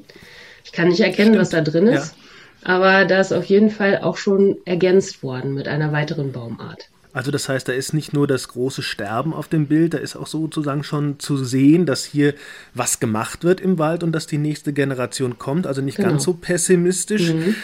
Ich 0.65 0.71
kann 0.71 0.89
nicht 0.89 0.99
erkennen, 0.99 1.29
Stimmt. 1.29 1.41
was 1.41 1.49
da 1.49 1.61
drin 1.61 1.87
ist, 1.87 2.15
ja. 2.63 2.75
aber 2.75 3.05
da 3.05 3.21
ist 3.21 3.31
auf 3.31 3.45
jeden 3.45 3.69
Fall 3.69 3.99
auch 3.99 4.17
schon 4.17 4.57
ergänzt 4.65 5.23
worden 5.23 5.53
mit 5.53 5.67
einer 5.67 5.91
weiteren 5.91 6.31
Baumart. 6.31 6.89
Also 7.15 7.31
das 7.31 7.47
heißt, 7.47 7.65
da 7.69 7.71
ist 7.71 7.93
nicht 7.93 8.11
nur 8.11 8.27
das 8.27 8.49
große 8.49 8.81
Sterben 8.81 9.33
auf 9.33 9.47
dem 9.47 9.67
Bild, 9.67 9.93
da 9.93 9.99
ist 9.99 10.17
auch 10.17 10.27
sozusagen 10.27 10.83
schon 10.83 11.17
zu 11.17 11.37
sehen, 11.37 11.85
dass 11.85 12.03
hier 12.03 12.33
was 12.73 12.99
gemacht 12.99 13.45
wird 13.45 13.61
im 13.61 13.79
Wald 13.79 14.03
und 14.03 14.11
dass 14.11 14.27
die 14.27 14.37
nächste 14.37 14.73
Generation 14.73 15.39
kommt. 15.39 15.65
Also 15.65 15.81
nicht 15.81 15.95
genau. 15.95 16.09
ganz 16.09 16.25
so 16.25 16.33
pessimistisch. 16.33 17.31
Mhm. 17.31 17.55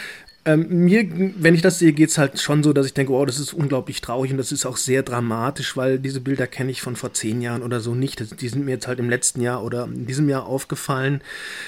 Ähm, 0.44 0.66
mir, 0.68 1.06
wenn 1.36 1.54
ich 1.54 1.62
das 1.62 1.78
sehe, 1.78 1.92
geht 1.92 2.08
es 2.08 2.18
halt 2.18 2.40
schon 2.40 2.64
so, 2.64 2.72
dass 2.72 2.86
ich 2.86 2.94
denke, 2.94 3.12
oh, 3.12 3.24
das 3.24 3.38
ist 3.38 3.52
unglaublich 3.52 4.00
traurig 4.00 4.32
und 4.32 4.38
das 4.38 4.50
ist 4.50 4.66
auch 4.66 4.76
sehr 4.76 5.04
dramatisch, 5.04 5.76
weil 5.76 6.00
diese 6.00 6.20
Bilder 6.20 6.48
kenne 6.48 6.72
ich 6.72 6.82
von 6.82 6.96
vor 6.96 7.12
zehn 7.12 7.40
Jahren 7.40 7.62
oder 7.62 7.78
so 7.78 7.94
nicht. 7.94 8.40
Die 8.40 8.48
sind 8.48 8.64
mir 8.64 8.72
jetzt 8.72 8.88
halt 8.88 8.98
im 8.98 9.08
letzten 9.08 9.40
Jahr 9.40 9.62
oder 9.64 9.84
in 9.84 10.06
diesem 10.06 10.28
Jahr 10.28 10.46
aufgefallen. 10.46 11.20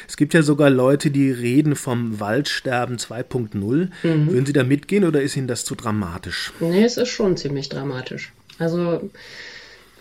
Es 0.09 0.17
gibt 0.17 0.35
ja 0.35 0.43
sogar 0.43 0.71
Leute, 0.71 1.13
die 1.13 1.31
reden 1.31 1.77
vom 1.77 2.19
Waldsterben 2.19 2.97
2.0. 2.97 3.55
Mhm. 3.55 3.91
Würden 4.03 4.47
Sie 4.47 4.53
da 4.53 4.65
mitgehen 4.65 5.05
oder 5.05 5.23
ist 5.23 5.37
Ihnen 5.37 5.49
das 5.49 5.65
zu 5.65 5.77
dramatisch? 5.77 6.53
Nee, 6.59 6.85
es 6.85 6.97
ist 6.97 7.11
schon 7.11 7.37
ziemlich 7.37 7.69
dramatisch. 7.69 8.33
Also 8.59 9.09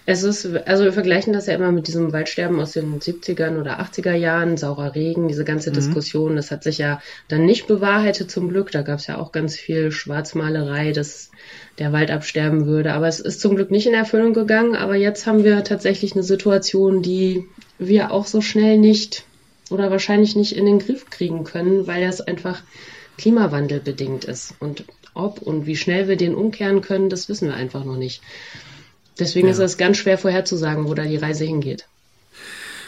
es 0.06 0.24
ist, 0.24 0.46
also 0.68 0.84
wir 0.84 0.92
vergleichen 0.92 1.32
das 1.32 1.48
ja 1.48 1.54
immer 1.54 1.72
mit 1.72 1.88
diesem 1.88 2.12
Waldsterben 2.12 2.60
aus 2.60 2.74
den 2.74 3.00
70ern 3.00 3.60
oder 3.60 3.80
80er 3.80 4.14
Jahren, 4.14 4.58
saurer 4.58 4.96
Regen, 4.96 5.30
diese 5.30 5.46
ganze 5.46 5.70
mhm. 5.70 5.76
Diskussion, 5.76 6.36
das 6.36 6.52
hat 6.52 6.64
sich 6.64 6.78
ja 6.78 7.02
dann 7.30 7.46
nicht 7.46 7.68
bewahrheitet 7.68 8.30
zum 8.30 8.50
Glück. 8.50 8.72
Da 8.72 8.82
gab 8.82 9.00
es 9.00 9.08
ja 9.08 9.18
auch 9.18 9.32
ganz 9.32 9.56
viel 9.56 9.92
Schwarzmalerei, 9.92 10.92
dass 10.92 11.32
der 11.80 11.94
Wald 11.94 12.12
absterben 12.12 12.66
würde. 12.66 12.94
Aber 12.94 13.08
es 13.08 13.22
ist 13.22 13.40
zum 13.40 13.56
Glück 13.56 13.72
nicht 13.72 13.88
in 13.88 13.94
Erfüllung 13.94 14.34
gegangen. 14.34 14.76
Aber 14.76 14.96
jetzt 14.96 15.26
haben 15.26 15.46
wir 15.46 15.64
tatsächlich 15.64 16.14
eine 16.14 16.24
Situation, 16.24 17.02
die 17.02 17.46
wir 17.80 18.12
auch 18.12 18.26
so 18.26 18.42
schnell 18.42 18.78
nicht 18.78 19.24
oder 19.70 19.90
wahrscheinlich 19.90 20.36
nicht 20.36 20.56
in 20.56 20.66
den 20.66 20.80
Griff 20.80 21.10
kriegen 21.10 21.46
können, 21.46 21.88
weil 21.88 22.06
das 22.06 22.20
einfach 22.20 22.62
klimawandelbedingt 23.18 24.26
ist. 24.26 24.54
Und 24.60 24.84
ob 25.14 25.42
und 25.42 25.66
wie 25.66 25.78
schnell 25.78 26.08
wir 26.08 26.18
den 26.18 26.36
umkehren 26.36 26.82
können, 26.82 27.10
das 27.10 27.30
wissen 27.30 27.48
wir 27.48 27.56
einfach 27.56 27.86
noch 27.86 27.98
nicht. 27.98 28.22
Deswegen 29.20 29.48
ja. 29.48 29.54
ist 29.54 29.60
es 29.60 29.78
ganz 29.78 29.98
schwer 29.98 30.18
vorherzusagen, 30.18 30.88
wo 30.88 30.94
da 30.94 31.04
die 31.04 31.18
Reise 31.18 31.46
hingeht. 31.46 31.86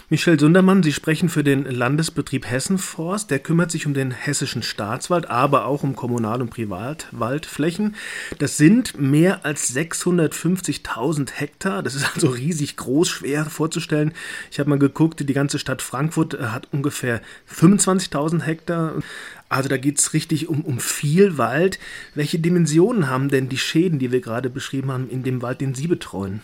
Michel 0.07 0.39
Sundermann, 0.39 0.83
Sie 0.83 0.93
sprechen 0.93 1.29
für 1.29 1.43
den 1.43 1.65
Landesbetrieb 1.65 2.47
Hessenforst. 2.47 3.31
Der 3.31 3.39
kümmert 3.39 3.71
sich 3.71 3.87
um 3.87 3.95
den 3.95 4.11
hessischen 4.11 4.61
Staatswald, 4.61 5.31
aber 5.31 5.65
auch 5.65 5.81
um 5.81 5.95
Kommunal- 5.95 6.43
und 6.43 6.51
Privatwaldflächen. 6.51 7.95
Das 8.37 8.55
sind 8.55 8.99
mehr 9.01 9.45
als 9.45 9.75
650.000 9.75 11.31
Hektar. 11.31 11.81
Das 11.81 11.95
ist 11.95 12.07
also 12.13 12.27
riesig 12.27 12.77
groß, 12.77 13.09
schwer 13.09 13.45
vorzustellen. 13.45 14.13
Ich 14.51 14.59
habe 14.59 14.69
mal 14.69 14.77
geguckt, 14.77 15.27
die 15.27 15.33
ganze 15.33 15.57
Stadt 15.57 15.81
Frankfurt 15.81 16.39
hat 16.39 16.67
ungefähr 16.71 17.19
25.000 17.51 18.43
Hektar. 18.43 18.93
Also 19.49 19.69
da 19.69 19.77
geht 19.77 19.99
es 19.99 20.13
richtig 20.13 20.47
um, 20.49 20.61
um 20.61 20.79
viel 20.79 21.37
Wald. 21.37 21.79
Welche 22.13 22.39
Dimensionen 22.39 23.09
haben 23.09 23.29
denn 23.29 23.49
die 23.49 23.57
Schäden, 23.57 23.99
die 23.99 24.11
wir 24.11 24.21
gerade 24.21 24.49
beschrieben 24.49 24.91
haben, 24.91 25.09
in 25.09 25.23
dem 25.23 25.41
Wald, 25.41 25.61
den 25.61 25.75
Sie 25.75 25.87
betreuen? 25.87 26.41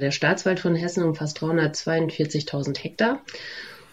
Der 0.00 0.10
Staatswald 0.10 0.60
von 0.60 0.74
Hessen 0.74 1.02
umfasst 1.02 1.38
342.000 1.38 2.78
Hektar. 2.78 3.20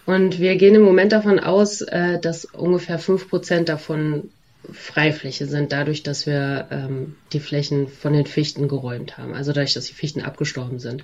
Und 0.06 0.39
wir 0.39 0.56
gehen 0.56 0.75
im 0.75 0.83
Moment 0.83 1.12
davon 1.12 1.39
aus, 1.39 1.81
äh, 1.81 2.19
dass 2.19 2.45
ungefähr 2.45 3.00
5 3.00 3.30
Prozent 3.30 3.69
davon 3.69 4.30
Freifläche 4.74 5.46
sind, 5.46 5.72
dadurch, 5.72 6.04
dass 6.04 6.26
wir 6.26 6.68
ähm, 6.72 7.16
die 7.34 7.40
Flächen 7.40 7.88
von 7.88 8.14
den 8.14 8.26
Fichten 8.26 8.68
geräumt 8.68 9.18
haben, 9.18 9.34
also 9.34 9.52
dadurch, 9.52 9.74
dass 9.74 9.86
die 9.86 9.94
Fichten 9.94 10.22
abgestorben 10.22 10.80
sind. 10.80 11.04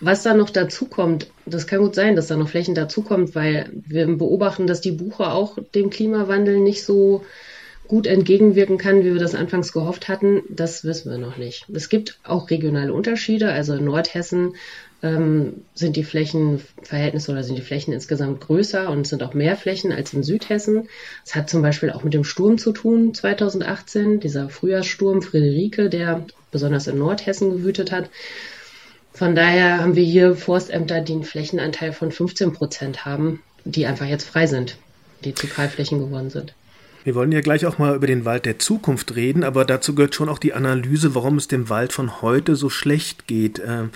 Was 0.00 0.22
da 0.22 0.34
noch 0.34 0.50
dazu 0.50 0.86
kommt, 0.86 1.28
das 1.44 1.66
kann 1.66 1.80
gut 1.80 1.94
sein, 1.94 2.16
dass 2.16 2.28
da 2.28 2.36
noch 2.36 2.48
Flächen 2.48 2.74
dazukommt, 2.74 3.34
weil 3.34 3.70
wir 3.72 4.06
beobachten, 4.06 4.66
dass 4.66 4.80
die 4.80 4.92
Buche 4.92 5.30
auch 5.30 5.58
dem 5.74 5.90
Klimawandel 5.90 6.58
nicht 6.58 6.84
so 6.84 7.24
gut 7.90 8.06
entgegenwirken 8.06 8.78
kann, 8.78 9.04
wie 9.04 9.12
wir 9.12 9.18
das 9.18 9.34
anfangs 9.34 9.72
gehofft 9.72 10.08
hatten, 10.08 10.42
das 10.48 10.84
wissen 10.84 11.10
wir 11.10 11.18
noch 11.18 11.36
nicht. 11.36 11.66
Es 11.74 11.88
gibt 11.88 12.20
auch 12.22 12.48
regionale 12.48 12.92
Unterschiede. 12.92 13.50
Also 13.50 13.74
in 13.74 13.84
Nordhessen 13.84 14.54
ähm, 15.02 15.62
sind 15.74 15.96
die 15.96 16.04
Flächenverhältnisse 16.04 17.32
oder 17.32 17.42
sind 17.42 17.56
die 17.56 17.62
Flächen 17.62 17.92
insgesamt 17.92 18.40
größer 18.40 18.90
und 18.90 19.06
sind 19.06 19.22
auch 19.22 19.34
mehr 19.34 19.56
Flächen 19.56 19.92
als 19.92 20.12
in 20.12 20.22
Südhessen. 20.22 20.88
Es 21.24 21.34
hat 21.34 21.48
zum 21.48 21.62
Beispiel 21.62 21.90
auch 21.90 22.04
mit 22.04 22.14
dem 22.14 22.24
Sturm 22.24 22.58
zu 22.58 22.72
tun 22.72 23.14
2018, 23.14 24.20
dieser 24.20 24.48
Frühjahrssturm 24.48 25.22
Friederike, 25.22 25.88
der 25.88 26.26
besonders 26.50 26.86
in 26.86 26.98
Nordhessen 26.98 27.50
gewütet 27.50 27.92
hat. 27.92 28.10
Von 29.12 29.34
daher 29.34 29.80
haben 29.80 29.96
wir 29.96 30.04
hier 30.04 30.36
Forstämter, 30.36 31.00
die 31.00 31.14
einen 31.14 31.24
Flächenanteil 31.24 31.92
von 31.92 32.12
15 32.12 32.52
Prozent 32.52 33.04
haben, 33.04 33.42
die 33.64 33.86
einfach 33.86 34.06
jetzt 34.06 34.28
frei 34.28 34.46
sind, 34.46 34.76
die 35.24 35.34
zu 35.34 35.46
Kahlflächen 35.46 35.98
geworden 35.98 36.30
sind. 36.30 36.54
Wir 37.02 37.14
wollen 37.14 37.32
ja 37.32 37.40
gleich 37.40 37.64
auch 37.64 37.78
mal 37.78 37.96
über 37.96 38.06
den 38.06 38.26
Wald 38.26 38.44
der 38.44 38.58
Zukunft 38.58 39.16
reden, 39.16 39.42
aber 39.42 39.64
dazu 39.64 39.94
gehört 39.94 40.14
schon 40.14 40.28
auch 40.28 40.38
die 40.38 40.52
Analyse, 40.52 41.14
warum 41.14 41.38
es 41.38 41.48
dem 41.48 41.70
Wald 41.70 41.94
von 41.94 42.20
heute 42.20 42.56
so 42.56 42.68
schlecht 42.68 43.26
geht. 43.26 43.60
Ähm, 43.66 43.90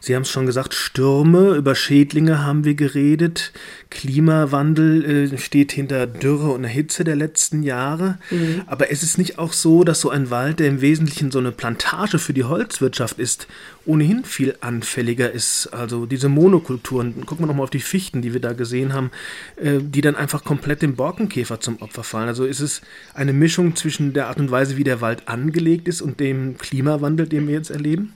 Sie 0.00 0.16
haben 0.16 0.22
es 0.22 0.30
schon 0.30 0.46
gesagt, 0.46 0.72
Stürme, 0.72 1.54
über 1.54 1.74
Schädlinge 1.74 2.42
haben 2.42 2.64
wir 2.64 2.74
geredet. 2.74 3.52
Klimawandel 3.90 5.32
äh, 5.32 5.38
steht 5.38 5.72
hinter 5.72 6.06
Dürre 6.06 6.52
und 6.52 6.64
Hitze 6.64 7.04
der 7.04 7.16
letzten 7.16 7.62
Jahre. 7.62 8.18
Mhm. 8.30 8.62
Aber 8.66 8.90
es 8.90 9.02
ist 9.02 9.18
nicht 9.18 9.38
auch 9.38 9.52
so, 9.52 9.84
dass 9.84 10.00
so 10.00 10.08
ein 10.08 10.30
Wald, 10.30 10.58
der 10.58 10.68
im 10.68 10.80
Wesentlichen 10.80 11.30
so 11.30 11.38
eine 11.38 11.52
Plantage 11.52 12.18
für 12.18 12.32
die 12.32 12.44
Holzwirtschaft 12.44 13.18
ist, 13.18 13.46
ohnehin 13.84 14.24
viel 14.24 14.56
anfälliger 14.62 15.30
ist. 15.30 15.66
Also 15.68 16.06
diese 16.06 16.30
Monokulturen, 16.30 17.26
gucken 17.26 17.44
wir 17.44 17.48
nochmal 17.48 17.64
auf 17.64 17.70
die 17.70 17.80
Fichten, 17.80 18.22
die 18.22 18.32
wir 18.32 18.40
da 18.40 18.54
gesehen 18.54 18.94
haben, 18.94 19.10
äh, 19.56 19.80
die 19.80 20.00
dann 20.00 20.16
einfach 20.16 20.44
komplett 20.44 20.80
dem 20.80 20.96
Borkenkäfer 20.96 21.60
zum 21.60 21.82
Opfer 21.82 22.04
fallen. 22.04 22.28
Also 22.28 22.46
ist 22.46 22.60
es 22.60 22.80
eine 23.12 23.34
Mischung 23.34 23.76
zwischen 23.76 24.14
der 24.14 24.28
Art 24.28 24.38
und 24.38 24.50
Weise, 24.50 24.78
wie 24.78 24.84
der 24.84 25.02
Wald 25.02 25.28
angelegt 25.28 25.88
ist 25.88 26.00
und 26.00 26.20
dem 26.20 26.56
Klimawandel, 26.56 27.28
den 27.28 27.46
wir 27.46 27.54
jetzt 27.54 27.70
erleben? 27.70 28.14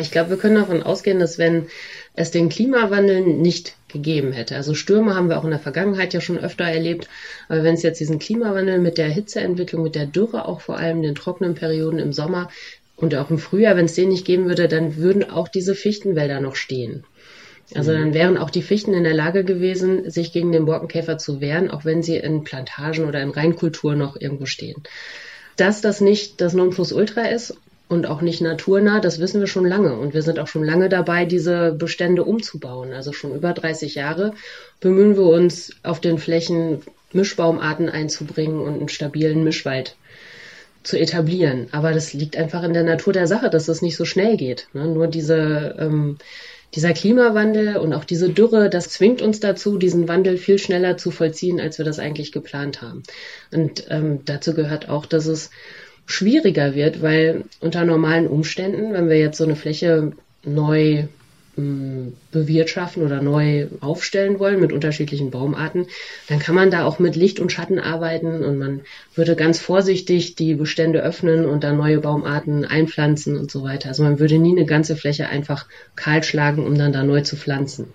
Ich 0.00 0.10
glaube, 0.10 0.30
wir 0.30 0.36
können 0.36 0.56
davon 0.56 0.82
ausgehen, 0.82 1.20
dass 1.20 1.38
wenn 1.38 1.66
es 2.14 2.30
den 2.30 2.48
Klimawandel 2.48 3.20
nicht 3.20 3.74
gegeben 3.88 4.32
hätte. 4.32 4.56
Also 4.56 4.74
Stürme 4.74 5.14
haben 5.14 5.28
wir 5.28 5.38
auch 5.38 5.44
in 5.44 5.50
der 5.50 5.58
Vergangenheit 5.58 6.14
ja 6.14 6.20
schon 6.20 6.38
öfter 6.38 6.64
erlebt. 6.64 7.08
Aber 7.48 7.62
wenn 7.62 7.74
es 7.74 7.82
jetzt 7.82 8.00
diesen 8.00 8.18
Klimawandel 8.18 8.78
mit 8.78 8.98
der 8.98 9.08
Hitzeentwicklung, 9.08 9.82
mit 9.82 9.94
der 9.94 10.06
Dürre 10.06 10.46
auch 10.46 10.60
vor 10.60 10.78
allem, 10.78 11.02
den 11.02 11.14
trockenen 11.14 11.54
Perioden 11.54 11.98
im 11.98 12.12
Sommer 12.12 12.50
und 12.96 13.14
auch 13.14 13.30
im 13.30 13.38
Frühjahr, 13.38 13.76
wenn 13.76 13.84
es 13.84 13.94
den 13.94 14.08
nicht 14.08 14.24
geben 14.24 14.46
würde, 14.46 14.68
dann 14.68 14.96
würden 14.96 15.30
auch 15.30 15.48
diese 15.48 15.74
Fichtenwälder 15.74 16.40
noch 16.40 16.56
stehen. 16.56 17.04
Also 17.74 17.92
dann 17.92 18.14
wären 18.14 18.38
auch 18.38 18.50
die 18.50 18.62
Fichten 18.62 18.94
in 18.94 19.02
der 19.02 19.14
Lage 19.14 19.44
gewesen, 19.44 20.08
sich 20.08 20.32
gegen 20.32 20.52
den 20.52 20.66
Borkenkäfer 20.66 21.18
zu 21.18 21.40
wehren, 21.40 21.70
auch 21.70 21.84
wenn 21.84 22.02
sie 22.02 22.16
in 22.16 22.44
Plantagen 22.44 23.06
oder 23.06 23.20
in 23.20 23.30
Reinkultur 23.30 23.96
noch 23.96 24.18
irgendwo 24.18 24.46
stehen. 24.46 24.82
Dass 25.56 25.80
das 25.80 26.00
nicht 26.00 26.40
das 26.40 26.54
Nonplusultra 26.54 27.22
ist 27.22 27.56
und 27.88 28.06
auch 28.06 28.20
nicht 28.20 28.40
naturnah, 28.40 29.00
das 29.00 29.20
wissen 29.20 29.40
wir 29.40 29.46
schon 29.46 29.66
lange. 29.66 29.96
Und 29.96 30.12
wir 30.12 30.22
sind 30.22 30.38
auch 30.38 30.48
schon 30.48 30.64
lange 30.64 30.88
dabei, 30.88 31.24
diese 31.24 31.72
Bestände 31.72 32.24
umzubauen. 32.24 32.92
Also 32.92 33.12
schon 33.12 33.34
über 33.34 33.52
30 33.52 33.94
Jahre 33.94 34.34
bemühen 34.80 35.16
wir 35.16 35.26
uns, 35.26 35.70
auf 35.82 36.00
den 36.00 36.18
Flächen 36.18 36.82
Mischbaumarten 37.12 37.88
einzubringen 37.88 38.60
und 38.60 38.74
einen 38.74 38.88
stabilen 38.88 39.44
Mischwald 39.44 39.96
zu 40.82 40.98
etablieren. 40.98 41.68
Aber 41.72 41.92
das 41.92 42.12
liegt 42.12 42.36
einfach 42.36 42.62
in 42.64 42.72
der 42.72 42.84
Natur 42.84 43.12
der 43.12 43.26
Sache, 43.26 43.50
dass 43.50 43.66
das 43.66 43.82
nicht 43.82 43.96
so 43.96 44.04
schnell 44.04 44.36
geht. 44.36 44.68
Ne? 44.72 44.86
Nur 44.86 45.06
diese 45.06 45.76
ähm, 45.78 46.18
dieser 46.74 46.92
Klimawandel 46.92 47.76
und 47.78 47.94
auch 47.94 48.04
diese 48.04 48.28
Dürre, 48.28 48.68
das 48.68 48.90
zwingt 48.90 49.22
uns 49.22 49.40
dazu, 49.40 49.78
diesen 49.78 50.08
Wandel 50.08 50.36
viel 50.36 50.58
schneller 50.58 50.96
zu 50.96 51.10
vollziehen, 51.10 51.60
als 51.60 51.78
wir 51.78 51.84
das 51.84 51.98
eigentlich 51.98 52.32
geplant 52.32 52.82
haben. 52.82 53.02
Und 53.50 53.86
ähm, 53.88 54.20
dazu 54.24 54.52
gehört 54.52 54.88
auch, 54.88 55.06
dass 55.06 55.26
es 55.26 55.50
schwieriger 56.06 56.74
wird, 56.74 57.02
weil 57.02 57.44
unter 57.60 57.84
normalen 57.84 58.26
Umständen, 58.26 58.92
wenn 58.92 59.08
wir 59.08 59.18
jetzt 59.18 59.38
so 59.38 59.44
eine 59.44 59.56
Fläche 59.56 60.12
neu 60.44 61.04
bewirtschaften 62.32 63.02
oder 63.02 63.22
neu 63.22 63.68
aufstellen 63.80 64.38
wollen 64.38 64.60
mit 64.60 64.74
unterschiedlichen 64.74 65.30
Baumarten, 65.30 65.86
dann 66.28 66.38
kann 66.38 66.54
man 66.54 66.70
da 66.70 66.84
auch 66.84 66.98
mit 66.98 67.16
Licht 67.16 67.40
und 67.40 67.50
Schatten 67.50 67.78
arbeiten 67.78 68.44
und 68.44 68.58
man 68.58 68.82
würde 69.14 69.36
ganz 69.36 69.58
vorsichtig 69.58 70.34
die 70.34 70.54
Bestände 70.54 71.02
öffnen 71.02 71.46
und 71.46 71.64
da 71.64 71.72
neue 71.72 72.00
Baumarten 72.00 72.66
einpflanzen 72.66 73.38
und 73.38 73.50
so 73.50 73.62
weiter. 73.62 73.88
Also 73.88 74.02
man 74.02 74.18
würde 74.18 74.38
nie 74.38 74.54
eine 74.54 74.66
ganze 74.66 74.96
Fläche 74.96 75.28
einfach 75.28 75.66
kahl 75.96 76.22
schlagen, 76.22 76.66
um 76.66 76.76
dann 76.76 76.92
da 76.92 77.02
neu 77.02 77.22
zu 77.22 77.36
pflanzen. 77.36 77.86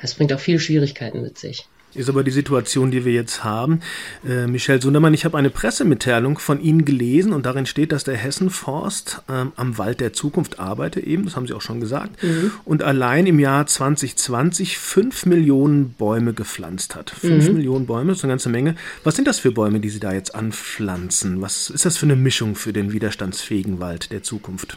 Das 0.00 0.14
bringt 0.14 0.32
auch 0.32 0.40
viele 0.40 0.58
Schwierigkeiten 0.58 1.22
mit 1.22 1.38
sich 1.38 1.68
ist 1.96 2.08
aber 2.08 2.24
die 2.24 2.30
Situation, 2.30 2.90
die 2.90 3.04
wir 3.04 3.12
jetzt 3.12 3.44
haben. 3.44 3.80
Äh, 4.26 4.46
Michel 4.46 4.80
Sundermann, 4.80 5.14
ich 5.14 5.24
habe 5.24 5.36
eine 5.38 5.50
Pressemitteilung 5.50 6.38
von 6.38 6.60
Ihnen 6.60 6.84
gelesen 6.84 7.32
und 7.32 7.46
darin 7.46 7.66
steht, 7.66 7.92
dass 7.92 8.04
der 8.04 8.16
Hessenforst 8.16 9.22
ähm, 9.28 9.52
am 9.56 9.78
Wald 9.78 10.00
der 10.00 10.12
Zukunft 10.12 10.58
arbeitet, 10.58 11.04
eben, 11.04 11.24
das 11.24 11.36
haben 11.36 11.46
Sie 11.46 11.54
auch 11.54 11.62
schon 11.62 11.80
gesagt, 11.80 12.22
mhm. 12.22 12.52
und 12.64 12.82
allein 12.82 13.26
im 13.26 13.38
Jahr 13.38 13.66
2020 13.66 14.78
fünf 14.78 15.26
Millionen 15.26 15.90
Bäume 15.92 16.32
gepflanzt 16.32 16.94
hat. 16.94 17.10
Fünf 17.10 17.48
mhm. 17.48 17.54
Millionen 17.54 17.86
Bäume, 17.86 18.08
das 18.08 18.18
ist 18.18 18.24
eine 18.24 18.32
ganze 18.32 18.48
Menge. 18.48 18.76
Was 19.04 19.16
sind 19.16 19.26
das 19.26 19.38
für 19.38 19.52
Bäume, 19.52 19.80
die 19.80 19.88
Sie 19.88 20.00
da 20.00 20.12
jetzt 20.12 20.34
anpflanzen? 20.34 21.40
Was 21.40 21.70
ist 21.70 21.84
das 21.84 21.96
für 21.96 22.06
eine 22.06 22.16
Mischung 22.16 22.54
für 22.54 22.72
den 22.72 22.92
widerstandsfähigen 22.92 23.80
Wald 23.80 24.12
der 24.12 24.22
Zukunft? 24.22 24.76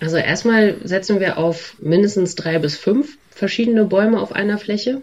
Also 0.00 0.16
erstmal 0.16 0.76
setzen 0.84 1.20
wir 1.20 1.36
auf 1.36 1.74
mindestens 1.78 2.34
drei 2.34 2.58
bis 2.58 2.76
fünf 2.76 3.18
verschiedene 3.30 3.84
Bäume 3.84 4.20
auf 4.20 4.32
einer 4.32 4.58
Fläche. 4.58 5.02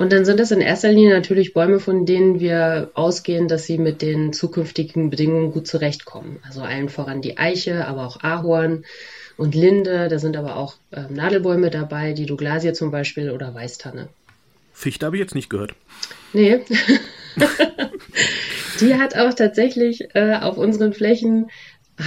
Und 0.00 0.14
dann 0.14 0.24
sind 0.24 0.40
das 0.40 0.50
in 0.50 0.62
erster 0.62 0.90
Linie 0.90 1.12
natürlich 1.12 1.52
Bäume, 1.52 1.78
von 1.78 2.06
denen 2.06 2.40
wir 2.40 2.90
ausgehen, 2.94 3.48
dass 3.48 3.66
sie 3.66 3.76
mit 3.76 4.00
den 4.00 4.32
zukünftigen 4.32 5.10
Bedingungen 5.10 5.52
gut 5.52 5.66
zurechtkommen. 5.66 6.38
Also 6.42 6.62
allen 6.62 6.88
voran 6.88 7.20
die 7.20 7.36
Eiche, 7.36 7.86
aber 7.86 8.06
auch 8.06 8.22
Ahorn 8.22 8.86
und 9.36 9.54
Linde. 9.54 10.08
Da 10.08 10.18
sind 10.18 10.38
aber 10.38 10.56
auch 10.56 10.76
äh, 10.90 11.02
Nadelbäume 11.10 11.68
dabei, 11.68 12.14
die 12.14 12.24
Douglasie 12.24 12.72
zum 12.72 12.90
Beispiel 12.90 13.30
oder 13.30 13.54
Weißtanne. 13.54 14.08
Fichte 14.72 15.04
habe 15.04 15.16
ich 15.16 15.20
jetzt 15.20 15.34
nicht 15.34 15.50
gehört. 15.50 15.74
Nee. 16.32 16.60
die 18.80 18.94
hat 18.94 19.18
auch 19.18 19.34
tatsächlich 19.34 20.14
äh, 20.14 20.36
auf 20.36 20.56
unseren 20.56 20.94
Flächen 20.94 21.50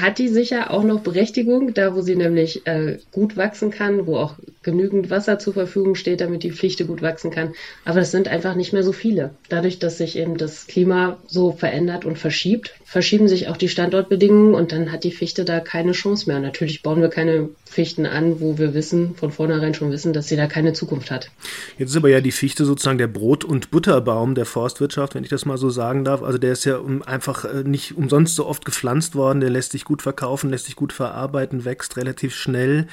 hat 0.01 0.17
die 0.17 0.27
sicher 0.27 0.71
auch 0.71 0.83
noch 0.83 1.01
Berechtigung, 1.01 1.73
da 1.73 1.95
wo 1.95 2.01
sie 2.01 2.15
nämlich 2.15 2.65
äh, 2.65 2.97
gut 3.11 3.37
wachsen 3.37 3.71
kann, 3.71 4.05
wo 4.07 4.17
auch 4.17 4.35
genügend 4.63 5.09
Wasser 5.09 5.39
zur 5.39 5.53
Verfügung 5.53 5.95
steht, 5.95 6.21
damit 6.21 6.43
die 6.43 6.51
Fichte 6.51 6.85
gut 6.85 7.01
wachsen 7.01 7.31
kann. 7.31 7.53
Aber 7.85 7.99
es 7.99 8.11
sind 8.11 8.27
einfach 8.27 8.55
nicht 8.55 8.73
mehr 8.73 8.83
so 8.83 8.91
viele. 8.91 9.31
Dadurch, 9.49 9.79
dass 9.79 9.97
sich 9.97 10.17
eben 10.17 10.37
das 10.37 10.67
Klima 10.67 11.17
so 11.27 11.51
verändert 11.51 12.05
und 12.05 12.17
verschiebt, 12.17 12.73
verschieben 12.85 13.27
sich 13.27 13.47
auch 13.47 13.57
die 13.57 13.69
Standortbedingungen 13.69 14.53
und 14.53 14.71
dann 14.71 14.91
hat 14.91 15.03
die 15.03 15.11
Fichte 15.11 15.45
da 15.45 15.59
keine 15.59 15.91
Chance 15.91 16.29
mehr. 16.29 16.39
Natürlich 16.39 16.81
bauen 16.81 17.01
wir 17.01 17.09
keine 17.09 17.49
Fichten 17.65 18.05
an, 18.05 18.39
wo 18.39 18.57
wir 18.57 18.73
wissen, 18.73 19.15
von 19.15 19.31
vornherein 19.31 19.73
schon 19.73 19.91
wissen, 19.91 20.13
dass 20.13 20.27
sie 20.27 20.35
da 20.35 20.47
keine 20.47 20.73
Zukunft 20.73 21.11
hat. 21.11 21.29
Jetzt 21.77 21.89
ist 21.89 21.97
aber 21.97 22.09
ja 22.09 22.21
die 22.21 22.31
Fichte 22.31 22.65
sozusagen 22.65 22.99
der 22.99 23.07
Brot- 23.07 23.43
und 23.43 23.71
Butterbaum 23.71 24.35
der 24.35 24.45
Forstwirtschaft, 24.45 25.15
wenn 25.15 25.23
ich 25.23 25.29
das 25.29 25.45
mal 25.45 25.57
so 25.57 25.71
sagen 25.71 26.05
darf. 26.05 26.21
Also 26.21 26.37
der 26.37 26.53
ist 26.53 26.65
ja 26.65 26.79
einfach 27.05 27.45
äh, 27.45 27.63
nicht 27.63 27.97
umsonst 27.97 28.35
so 28.35 28.45
oft 28.45 28.63
gepflanzt 28.63 29.15
worden, 29.15 29.39
der 29.39 29.49
lässt 29.49 29.73
sich 29.83 29.85
gut 29.85 30.01
verkaufen, 30.01 30.49
lässt 30.49 30.65
sich 30.65 30.75
gut 30.75 30.93
verarbeiten, 30.93 31.65
wächst 31.65 31.97
relativ 31.97 32.33
schnell. 32.33 32.87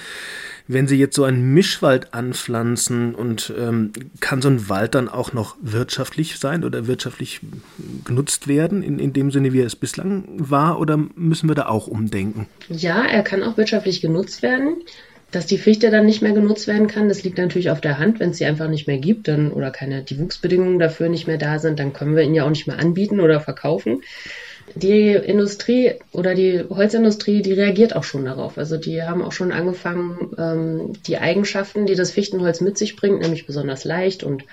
Wenn 0.66 0.88
Sie 0.88 0.96
jetzt 0.96 1.14
so 1.14 1.24
einen 1.24 1.54
Mischwald 1.54 2.12
anpflanzen 2.14 3.14
und 3.14 3.52
ähm, 3.56 3.92
kann 4.20 4.42
so 4.42 4.48
ein 4.48 4.68
Wald 4.68 4.94
dann 4.94 5.08
auch 5.08 5.32
noch 5.32 5.56
wirtschaftlich 5.60 6.38
sein 6.38 6.64
oder 6.64 6.86
wirtschaftlich 6.86 7.40
genutzt 8.04 8.48
werden, 8.48 8.82
in, 8.82 8.98
in 8.98 9.12
dem 9.12 9.30
Sinne, 9.30 9.52
wie 9.52 9.60
er 9.60 9.66
es 9.66 9.76
bislang 9.76 10.24
war, 10.36 10.80
oder 10.80 10.96
müssen 11.14 11.48
wir 11.48 11.54
da 11.54 11.66
auch 11.66 11.86
umdenken? 11.86 12.46
Ja, 12.68 13.04
er 13.04 13.22
kann 13.22 13.42
auch 13.42 13.56
wirtschaftlich 13.56 14.00
genutzt 14.00 14.42
werden. 14.42 14.76
Dass 15.30 15.46
die 15.46 15.58
Fichte 15.58 15.92
dann 15.92 16.06
nicht 16.06 16.22
mehr 16.22 16.32
genutzt 16.32 16.66
werden 16.66 16.88
kann, 16.88 17.08
das 17.08 17.22
liegt 17.22 17.38
natürlich 17.38 17.70
auf 17.70 17.80
der 17.80 17.98
Hand. 17.98 18.18
Wenn 18.18 18.30
es 18.30 18.38
sie 18.38 18.46
einfach 18.46 18.68
nicht 18.68 18.88
mehr 18.88 18.98
gibt 18.98 19.28
dann, 19.28 19.52
oder 19.52 19.70
keine, 19.70 20.02
die 20.02 20.18
Wuchsbedingungen 20.18 20.80
dafür 20.80 21.08
nicht 21.08 21.28
mehr 21.28 21.38
da 21.38 21.60
sind, 21.60 21.78
dann 21.78 21.92
können 21.92 22.16
wir 22.16 22.24
ihn 22.24 22.34
ja 22.34 22.44
auch 22.44 22.50
nicht 22.50 22.66
mehr 22.66 22.80
anbieten 22.80 23.20
oder 23.20 23.38
verkaufen 23.38 24.00
die 24.74 25.10
Industrie 25.12 25.94
oder 26.12 26.34
die 26.34 26.64
Holzindustrie, 26.68 27.42
die 27.42 27.52
reagiert 27.52 27.94
auch 27.96 28.04
schon 28.04 28.24
darauf. 28.24 28.58
Also 28.58 28.76
die 28.76 29.02
haben 29.02 29.22
auch 29.22 29.32
schon 29.32 29.52
angefangen, 29.52 30.34
ähm, 30.38 30.92
die 31.06 31.18
Eigenschaften, 31.18 31.86
die 31.86 31.94
das 31.94 32.10
Fichtenholz 32.10 32.60
mit 32.60 32.78
sich 32.78 32.96
bringt, 32.96 33.20
nämlich 33.20 33.46
besonders 33.46 33.84
leicht 33.84 34.22
und 34.22 34.44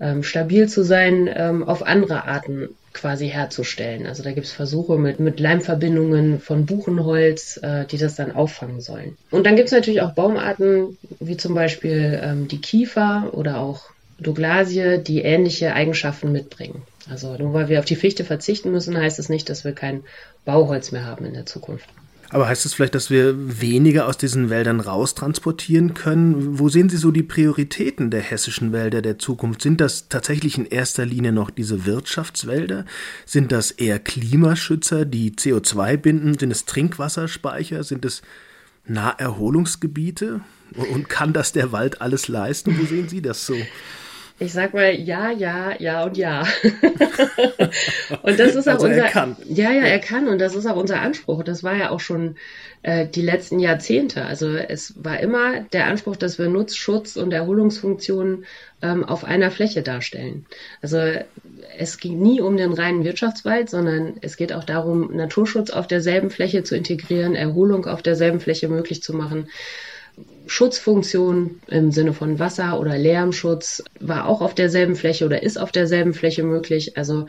ähm, 0.00 0.22
stabil 0.22 0.68
zu 0.68 0.82
sein, 0.82 1.30
ähm, 1.34 1.64
auf 1.64 1.86
andere 1.86 2.24
Arten 2.24 2.68
quasi 2.92 3.28
herzustellen. 3.28 4.06
Also 4.06 4.22
da 4.22 4.32
gibt 4.32 4.46
es 4.46 4.52
Versuche 4.52 4.98
mit, 4.98 5.20
mit 5.20 5.38
Leimverbindungen 5.38 6.40
von 6.40 6.66
Buchenholz, 6.66 7.58
äh, 7.62 7.84
die 7.86 7.98
das 7.98 8.16
dann 8.16 8.34
auffangen 8.34 8.80
sollen. 8.80 9.16
Und 9.30 9.46
dann 9.46 9.56
gibt 9.56 9.66
es 9.66 9.72
natürlich 9.72 10.00
auch 10.00 10.14
Baumarten, 10.14 10.96
wie 11.20 11.36
zum 11.36 11.54
Beispiel 11.54 12.20
ähm, 12.22 12.48
die 12.48 12.60
Kiefer 12.60 13.30
oder 13.32 13.58
auch 13.58 13.90
Douglasie, 14.18 14.98
die 14.98 15.22
ähnliche 15.22 15.74
Eigenschaften 15.74 16.32
mitbringen. 16.32 16.82
Also 17.08 17.36
nur 17.36 17.52
weil 17.52 17.68
wir 17.68 17.78
auf 17.78 17.84
die 17.84 17.96
Fichte 17.96 18.24
verzichten 18.24 18.72
müssen, 18.72 18.96
heißt 18.96 19.18
es 19.18 19.26
das 19.26 19.30
nicht, 19.30 19.48
dass 19.48 19.64
wir 19.64 19.72
kein 19.72 20.02
Bauholz 20.44 20.92
mehr 20.92 21.04
haben 21.04 21.24
in 21.24 21.34
der 21.34 21.46
Zukunft. 21.46 21.88
Aber 22.30 22.48
heißt 22.48 22.64
es 22.64 22.72
das 22.72 22.74
vielleicht, 22.74 22.96
dass 22.96 23.08
wir 23.08 23.60
weniger 23.60 24.08
aus 24.08 24.18
diesen 24.18 24.50
Wäldern 24.50 24.80
raustransportieren 24.80 25.94
können? 25.94 26.58
Wo 26.58 26.68
sehen 26.68 26.88
Sie 26.88 26.96
so 26.96 27.12
die 27.12 27.22
Prioritäten 27.22 28.10
der 28.10 28.20
hessischen 28.20 28.72
Wälder 28.72 29.00
der 29.00 29.18
Zukunft? 29.18 29.62
Sind 29.62 29.80
das 29.80 30.08
tatsächlich 30.08 30.58
in 30.58 30.66
erster 30.66 31.06
Linie 31.06 31.30
noch 31.30 31.50
diese 31.50 31.86
Wirtschaftswälder? 31.86 32.84
Sind 33.24 33.52
das 33.52 33.70
eher 33.70 34.00
Klimaschützer, 34.00 35.04
die 35.04 35.32
CO2 35.32 35.96
binden? 35.96 36.36
Sind 36.36 36.50
es 36.50 36.64
Trinkwasserspeicher? 36.64 37.84
Sind 37.84 38.04
es 38.04 38.22
Naherholungsgebiete? 38.86 40.40
Und 40.92 41.08
kann 41.08 41.32
das 41.32 41.52
der 41.52 41.70
Wald 41.70 42.00
alles 42.00 42.26
leisten? 42.26 42.76
Wo 42.76 42.86
sehen 42.86 43.08
Sie 43.08 43.22
das 43.22 43.46
so? 43.46 43.54
Ich 44.38 44.52
sag 44.52 44.74
mal 44.74 44.94
ja, 44.94 45.30
ja, 45.30 45.72
ja 45.78 46.04
und 46.04 46.18
ja. 46.18 46.46
und 48.22 48.38
das 48.38 48.54
ist 48.54 48.68
auch 48.68 48.74
also 48.74 48.86
unser. 48.86 49.04
Er 49.04 49.10
kann. 49.10 49.36
Ja, 49.48 49.70
ja, 49.70 49.84
er 49.84 49.98
kann 49.98 50.28
und 50.28 50.38
das 50.38 50.54
ist 50.54 50.66
auch 50.66 50.76
unser 50.76 51.00
Anspruch. 51.00 51.42
Das 51.42 51.64
war 51.64 51.74
ja 51.74 51.90
auch 51.90 52.00
schon 52.00 52.36
äh, 52.82 53.06
die 53.06 53.22
letzten 53.22 53.60
Jahrzehnte. 53.60 54.26
Also 54.26 54.54
es 54.54 54.92
war 55.02 55.20
immer 55.20 55.60
der 55.72 55.86
Anspruch, 55.86 56.16
dass 56.16 56.38
wir 56.38 56.48
Nutzschutz 56.48 57.16
und 57.16 57.32
Erholungsfunktionen 57.32 58.44
ähm, 58.82 59.04
auf 59.04 59.24
einer 59.24 59.50
Fläche 59.50 59.82
darstellen. 59.82 60.44
Also 60.82 60.98
es 61.78 61.96
ging 61.96 62.20
nie 62.20 62.42
um 62.42 62.58
den 62.58 62.74
reinen 62.74 63.04
Wirtschaftswald, 63.04 63.70
sondern 63.70 64.18
es 64.20 64.36
geht 64.36 64.52
auch 64.52 64.64
darum, 64.64 65.16
Naturschutz 65.16 65.70
auf 65.70 65.86
derselben 65.86 66.28
Fläche 66.28 66.62
zu 66.62 66.76
integrieren, 66.76 67.34
Erholung 67.34 67.86
auf 67.86 68.02
derselben 68.02 68.40
Fläche 68.40 68.68
möglich 68.68 69.02
zu 69.02 69.14
machen. 69.14 69.48
Schutzfunktion 70.46 71.60
im 71.66 71.90
Sinne 71.90 72.12
von 72.12 72.38
Wasser- 72.38 72.78
oder 72.78 72.96
Lärmschutz 72.96 73.82
war 74.00 74.26
auch 74.26 74.40
auf 74.40 74.54
derselben 74.54 74.96
Fläche 74.96 75.26
oder 75.26 75.42
ist 75.42 75.58
auf 75.58 75.72
derselben 75.72 76.14
Fläche 76.14 76.42
möglich. 76.42 76.96
Also 76.96 77.26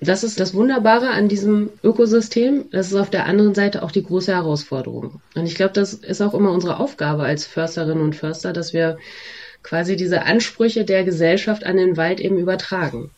das 0.00 0.24
ist 0.24 0.38
das 0.38 0.52
Wunderbare 0.52 1.08
an 1.08 1.28
diesem 1.28 1.70
Ökosystem. 1.82 2.66
Das 2.70 2.88
ist 2.88 2.96
auf 2.96 3.10
der 3.10 3.26
anderen 3.26 3.54
Seite 3.54 3.82
auch 3.82 3.90
die 3.90 4.02
große 4.02 4.32
Herausforderung. 4.32 5.22
Und 5.34 5.46
ich 5.46 5.54
glaube, 5.54 5.72
das 5.72 5.94
ist 5.94 6.20
auch 6.20 6.34
immer 6.34 6.52
unsere 6.52 6.78
Aufgabe 6.78 7.22
als 7.22 7.46
Försterinnen 7.46 8.02
und 8.02 8.14
Förster, 8.14 8.52
dass 8.52 8.74
wir 8.74 8.98
quasi 9.62 9.96
diese 9.96 10.22
Ansprüche 10.22 10.84
der 10.84 11.04
Gesellschaft 11.04 11.64
an 11.64 11.76
den 11.76 11.96
Wald 11.96 12.20
eben 12.20 12.38
übertragen. 12.38 13.10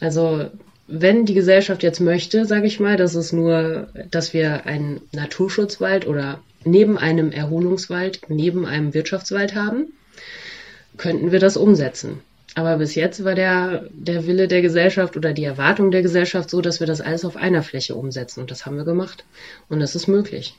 Also 0.00 0.46
wenn 0.88 1.26
die 1.26 1.34
Gesellschaft 1.34 1.82
jetzt 1.82 2.00
möchte, 2.00 2.46
sage 2.46 2.66
ich 2.66 2.80
mal, 2.80 2.96
dass 2.96 3.14
es 3.14 3.32
nur, 3.32 3.88
dass 4.10 4.32
wir 4.32 4.66
einen 4.66 5.02
Naturschutzwald 5.12 6.06
oder 6.06 6.40
neben 6.66 6.98
einem 6.98 7.32
Erholungswald, 7.32 8.20
neben 8.28 8.66
einem 8.66 8.92
Wirtschaftswald 8.92 9.54
haben, 9.54 9.92
könnten 10.96 11.32
wir 11.32 11.40
das 11.40 11.56
umsetzen. 11.56 12.20
Aber 12.54 12.78
bis 12.78 12.94
jetzt 12.94 13.22
war 13.22 13.34
der, 13.34 13.84
der 13.92 14.26
Wille 14.26 14.48
der 14.48 14.62
Gesellschaft 14.62 15.16
oder 15.16 15.34
die 15.34 15.44
Erwartung 15.44 15.90
der 15.90 16.00
Gesellschaft 16.00 16.48
so, 16.48 16.62
dass 16.62 16.80
wir 16.80 16.86
das 16.86 17.02
alles 17.02 17.26
auf 17.26 17.36
einer 17.36 17.62
Fläche 17.62 17.94
umsetzen. 17.94 18.40
Und 18.40 18.50
das 18.50 18.64
haben 18.64 18.78
wir 18.78 18.84
gemacht. 18.84 19.24
Und 19.68 19.80
das 19.80 19.94
ist 19.94 20.08
möglich. 20.08 20.54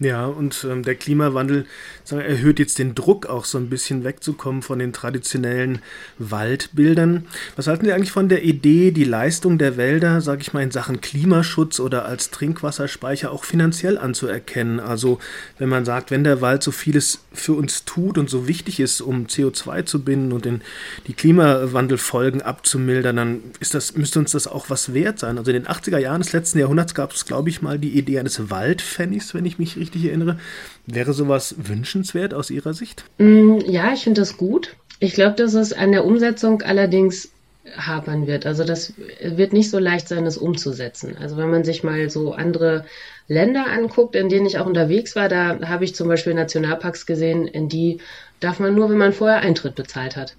Ja, 0.00 0.26
und 0.26 0.66
ähm, 0.68 0.82
der 0.82 0.96
Klimawandel 0.96 1.66
sagen, 2.02 2.22
erhöht 2.22 2.58
jetzt 2.58 2.80
den 2.80 2.96
Druck 2.96 3.26
auch 3.26 3.44
so 3.44 3.58
ein 3.58 3.70
bisschen 3.70 4.02
wegzukommen 4.02 4.60
von 4.60 4.80
den 4.80 4.92
traditionellen 4.92 5.78
Waldbildern. 6.18 7.26
Was 7.54 7.68
halten 7.68 7.84
Sie 7.84 7.92
eigentlich 7.92 8.10
von 8.10 8.28
der 8.28 8.42
Idee, 8.42 8.90
die 8.90 9.04
Leistung 9.04 9.56
der 9.56 9.76
Wälder, 9.76 10.20
sage 10.20 10.40
ich 10.40 10.52
mal, 10.52 10.64
in 10.64 10.72
Sachen 10.72 11.00
Klimaschutz 11.00 11.78
oder 11.78 12.06
als 12.06 12.30
Trinkwasserspeicher 12.30 13.30
auch 13.30 13.44
finanziell 13.44 13.96
anzuerkennen? 13.96 14.80
Also 14.80 15.20
wenn 15.58 15.68
man 15.68 15.84
sagt, 15.84 16.10
wenn 16.10 16.24
der 16.24 16.40
Wald 16.40 16.64
so 16.64 16.72
vieles 16.72 17.20
für 17.32 17.52
uns 17.52 17.84
tut 17.84 18.18
und 18.18 18.28
so 18.28 18.48
wichtig 18.48 18.80
ist, 18.80 19.00
um 19.00 19.26
CO2 19.26 19.84
zu 19.84 20.02
binden 20.02 20.32
und 20.32 20.44
den, 20.44 20.62
die 21.06 21.14
Klimawandelfolgen 21.14 22.42
abzumildern, 22.42 23.14
dann 23.14 23.40
ist 23.60 23.74
das, 23.74 23.94
müsste 23.94 24.18
uns 24.18 24.32
das 24.32 24.48
auch 24.48 24.70
was 24.70 24.92
wert 24.92 25.20
sein. 25.20 25.38
Also 25.38 25.52
in 25.52 25.62
den 25.62 25.72
80er 25.72 25.98
Jahren 25.98 26.20
des 26.20 26.32
letzten 26.32 26.58
Jahrhunderts 26.58 26.96
gab 26.96 27.12
es, 27.12 27.26
glaube 27.26 27.48
ich, 27.48 27.62
mal 27.62 27.78
die 27.78 27.96
Idee 27.96 28.18
eines 28.18 28.50
Waldpfennigs, 28.50 29.34
wenn 29.34 29.46
ich 29.46 29.60
mich 29.60 29.76
richtig 29.76 29.83
erinnere. 29.92 30.38
Wäre 30.86 31.12
sowas 31.12 31.54
wünschenswert 31.58 32.34
aus 32.34 32.50
Ihrer 32.50 32.74
Sicht? 32.74 33.04
Mm, 33.18 33.58
ja, 33.66 33.92
ich 33.92 34.04
finde 34.04 34.20
das 34.20 34.36
gut. 34.36 34.76
Ich 35.00 35.14
glaube, 35.14 35.36
dass 35.36 35.54
es 35.54 35.72
an 35.72 35.92
der 35.92 36.04
Umsetzung 36.04 36.62
allerdings 36.62 37.30
hapern 37.76 38.26
wird. 38.26 38.46
Also 38.46 38.64
das 38.64 38.92
wird 39.22 39.52
nicht 39.52 39.70
so 39.70 39.78
leicht 39.78 40.08
sein, 40.08 40.24
das 40.24 40.36
umzusetzen. 40.36 41.16
Also 41.20 41.36
wenn 41.36 41.50
man 41.50 41.64
sich 41.64 41.82
mal 41.82 42.10
so 42.10 42.32
andere 42.32 42.84
Länder 43.26 43.66
anguckt, 43.66 44.16
in 44.16 44.28
denen 44.28 44.46
ich 44.46 44.58
auch 44.58 44.66
unterwegs 44.66 45.16
war, 45.16 45.28
da 45.28 45.58
habe 45.68 45.84
ich 45.84 45.94
zum 45.94 46.08
Beispiel 46.08 46.34
Nationalparks 46.34 47.06
gesehen, 47.06 47.46
in 47.46 47.68
die 47.68 48.00
darf 48.40 48.60
man 48.60 48.74
nur, 48.74 48.90
wenn 48.90 48.98
man 48.98 49.12
vorher 49.12 49.40
Eintritt 49.40 49.74
bezahlt 49.74 50.16
hat. 50.16 50.36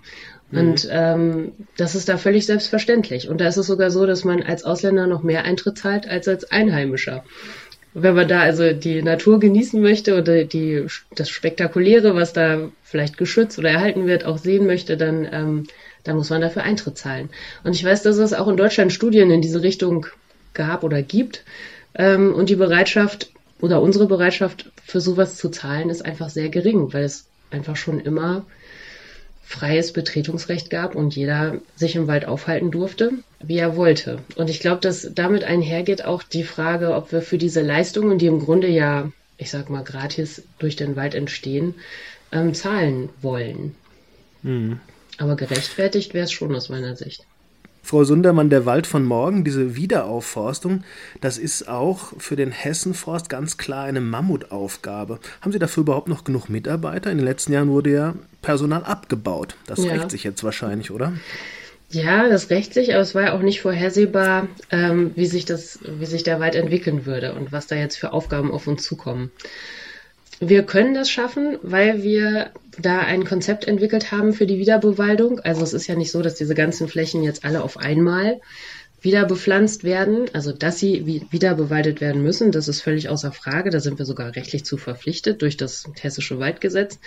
Mhm. 0.52 0.60
Und 0.60 0.88
ähm, 0.92 1.52
das 1.78 1.96
ist 1.96 2.10
da 2.10 2.18
völlig 2.18 2.46
selbstverständlich. 2.46 3.28
Und 3.28 3.42
da 3.42 3.48
ist 3.48 3.58
es 3.58 3.68
sogar 3.68 3.90
so, 3.90 4.06
dass 4.06 4.24
man 4.24 4.44
als 4.44 4.64
Ausländer 4.64 5.08
noch 5.08 5.24
mehr 5.24 5.44
Eintritt 5.44 5.80
zahlt 5.80 6.08
als 6.08 6.28
als 6.28 6.52
Einheimischer. 6.52 7.24
Wenn 7.98 8.14
man 8.14 8.28
da 8.28 8.42
also 8.42 8.74
die 8.74 9.02
Natur 9.02 9.40
genießen 9.40 9.82
möchte 9.82 10.18
oder 10.18 10.44
die, 10.44 10.86
das 11.16 11.30
Spektakuläre, 11.30 12.14
was 12.14 12.34
da 12.34 12.70
vielleicht 12.84 13.18
geschützt 13.18 13.58
oder 13.58 13.70
erhalten 13.70 14.06
wird, 14.06 14.26
auch 14.26 14.38
sehen 14.38 14.68
möchte, 14.68 14.98
dann, 14.98 15.26
ähm, 15.32 15.68
dann 16.04 16.18
muss 16.18 16.30
man 16.30 16.42
dafür 16.42 16.64
Eintritt 16.64 16.98
zahlen. 16.98 17.30
Und 17.64 17.74
ich 17.74 17.86
weiß, 17.86 18.04
dass 18.04 18.18
es 18.18 18.34
auch 18.34 18.50
in 18.50 18.58
Deutschland 18.58 18.92
Studien 18.92 19.32
in 19.32 19.42
diese 19.42 19.62
Richtung 19.62 20.08
gab 20.54 20.84
oder 20.84 21.02
gibt. 21.02 21.46
Ähm, 21.94 22.34
und 22.34 22.50
die 22.50 22.58
Bereitschaft 22.58 23.32
oder 23.62 23.82
unsere 23.82 24.08
Bereitschaft 24.08 24.72
für 24.84 25.00
sowas 25.00 25.38
zu 25.38 25.50
zahlen 25.50 25.90
ist 25.90 26.04
einfach 26.04 26.28
sehr 26.28 26.50
gering, 26.50 26.92
weil 26.92 27.06
es 27.06 27.28
einfach 27.50 27.78
schon 27.78 28.02
immer 28.02 28.46
freies 29.46 29.94
Betretungsrecht 29.94 30.70
gab 30.70 30.96
und 30.96 31.16
jeder 31.16 31.62
sich 31.76 31.96
im 31.96 32.08
Wald 32.08 32.26
aufhalten 32.26 32.72
durfte, 32.72 33.12
wie 33.42 33.58
er 33.58 33.76
wollte. 33.76 34.20
Und 34.36 34.50
ich 34.50 34.60
glaube, 34.60 34.82
dass 34.82 35.08
damit 35.14 35.44
einhergeht 35.44 36.04
auch 36.04 36.24
die 36.24 36.44
Frage, 36.44 36.96
ob 36.96 37.12
wir 37.12 37.22
für 37.22 37.38
diese 37.38 37.62
Leistungen, 37.62 38.18
die 38.18 38.26
im 38.26 38.40
Grunde 38.40 38.68
ja, 38.68 39.12
ich 39.38 39.52
sag 39.52 39.70
mal, 39.70 39.84
gratis 39.84 40.44
durch 40.58 40.76
den 40.76 40.96
Wald 40.96 41.14
entstehen, 41.14 41.76
ähm, 42.32 42.56
zahlen 42.56 43.10
wollen. 43.22 43.76
Mhm. 44.42 44.80
Aber 45.20 45.36
gerechtfertigt 45.36 46.14
wäre 46.14 46.26
es 46.26 46.32
schon 46.32 46.54
aus 46.56 46.70
meiner 46.70 46.96
Sicht. 46.96 47.24
Frau 47.86 48.04
Sundermann, 48.04 48.50
der 48.50 48.66
Wald 48.66 48.88
von 48.88 49.06
morgen, 49.06 49.44
diese 49.44 49.76
Wiederaufforstung, 49.76 50.84
das 51.22 51.38
ist 51.38 51.70
auch 51.70 52.14
für 52.18 52.36
den 52.36 52.52
Hessenforst 52.52 53.30
ganz 53.30 53.58
klar 53.58 53.84
eine 53.84 54.02
Mammutaufgabe. 54.02 55.20
Haben 55.42 55.52
Sie 55.52 55.60
dafür 55.60 55.82
überhaupt 55.82 56.08
noch 56.08 56.24
genug 56.24 56.50
Mitarbeiter? 56.50 57.12
In 57.12 57.20
den 57.20 57.28
letzten 57.28 57.54
Jahren 57.54 57.70
wurde 57.70 57.92
ja 57.92 58.16
Personal 58.42 58.84
abgebaut. 58.84 59.56
Das 59.68 59.84
ja. 59.84 59.92
rächt 59.94 60.10
sich 60.10 60.24
jetzt 60.24 60.44
wahrscheinlich, 60.44 60.90
oder? 60.90 61.14
Ja, 61.92 62.28
das 62.28 62.50
rächt 62.50 62.74
sich, 62.74 62.96
aber 62.96 63.04
es 63.04 63.14
war 63.14 63.22
ja 63.22 63.34
auch 63.34 63.44
nicht 63.44 63.62
vorhersehbar, 63.62 64.48
ähm, 64.72 65.12
wie, 65.14 65.28
sich 65.28 65.46
das, 65.46 65.78
wie 65.84 66.08
sich 66.08 66.24
der 66.24 66.40
Wald 66.40 66.56
entwickeln 66.56 67.06
würde 67.06 67.36
und 67.36 67.52
was 67.52 67.68
da 67.68 67.76
jetzt 67.76 67.98
für 67.98 68.14
Aufgaben 68.14 68.52
auf 68.52 68.66
uns 68.66 68.82
zukommen. 68.82 69.32
Wir 70.40 70.64
können 70.64 70.96
das 70.96 71.12
schaffen, 71.12 71.60
weil 71.62 72.02
wir 72.02 72.50
da 72.80 73.00
ein 73.00 73.26
Konzept 73.26 73.68
entwickelt 73.68 74.12
haben 74.12 74.34
für 74.34 74.46
die 74.46 74.58
Wiederbewaldung. 74.58 75.40
Also 75.40 75.64
es 75.64 75.74
ist 75.74 75.88
ja 75.88 75.96
nicht 75.96 76.12
so, 76.12 76.22
dass 76.22 76.36
diese 76.36 76.56
ganzen 76.56 76.88
Flächen 76.88 77.24
jetzt 77.24 77.46
alle 77.46 77.64
auf 77.64 77.78
einmal 77.78 78.40
wieder 79.02 79.26
bepflanzt 79.26 79.84
werden, 79.84 80.26
also 80.34 80.52
dass 80.52 80.80
sie 80.80 81.24
wieder 81.30 81.54
bewaldet 81.54 82.02
werden 82.02 82.24
müssen, 82.24 82.52
das 82.52 82.68
ist 82.68 82.82
völlig 82.82 83.08
außer 83.08 83.32
Frage. 83.32 83.70
Da 83.70 83.80
sind 83.80 84.00
wir 84.00 84.06
sogar 84.06 84.36
rechtlich 84.36 84.66
zu 84.66 84.78
verpflichtet 84.78 85.42
durch 85.42 85.58
das 85.58 85.86
Hessische 86.00 86.40
Waldgesetz. 86.40 87.00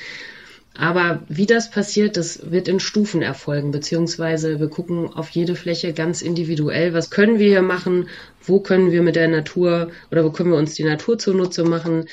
Aber 0.75 1.25
wie 1.29 1.47
das 1.47 1.73
passiert, 1.73 2.17
das 2.17 2.53
wird 2.53 2.69
in 2.69 2.79
Stufen 2.79 3.21
erfolgen, 3.21 3.73
beziehungsweise 3.73 4.61
wir 4.61 4.69
gucken 4.69 5.13
auf 5.13 5.29
jede 5.31 5.57
Fläche 5.57 5.93
ganz 5.93 6.23
individuell, 6.23 6.93
was 6.95 7.11
können 7.11 7.41
wir 7.41 7.49
hier 7.49 7.63
machen, 7.63 8.09
wo 8.45 8.61
können 8.61 8.93
wir 8.93 9.03
mit 9.03 9.17
der 9.17 9.27
Natur 9.27 9.91
oder 10.13 10.25
wo 10.25 10.31
können 10.31 10.53
wir 10.53 10.59
uns 10.59 10.75
die 10.75 10.85
Natur 10.85 11.19
zunutze 11.19 11.65
machen, 11.65 12.07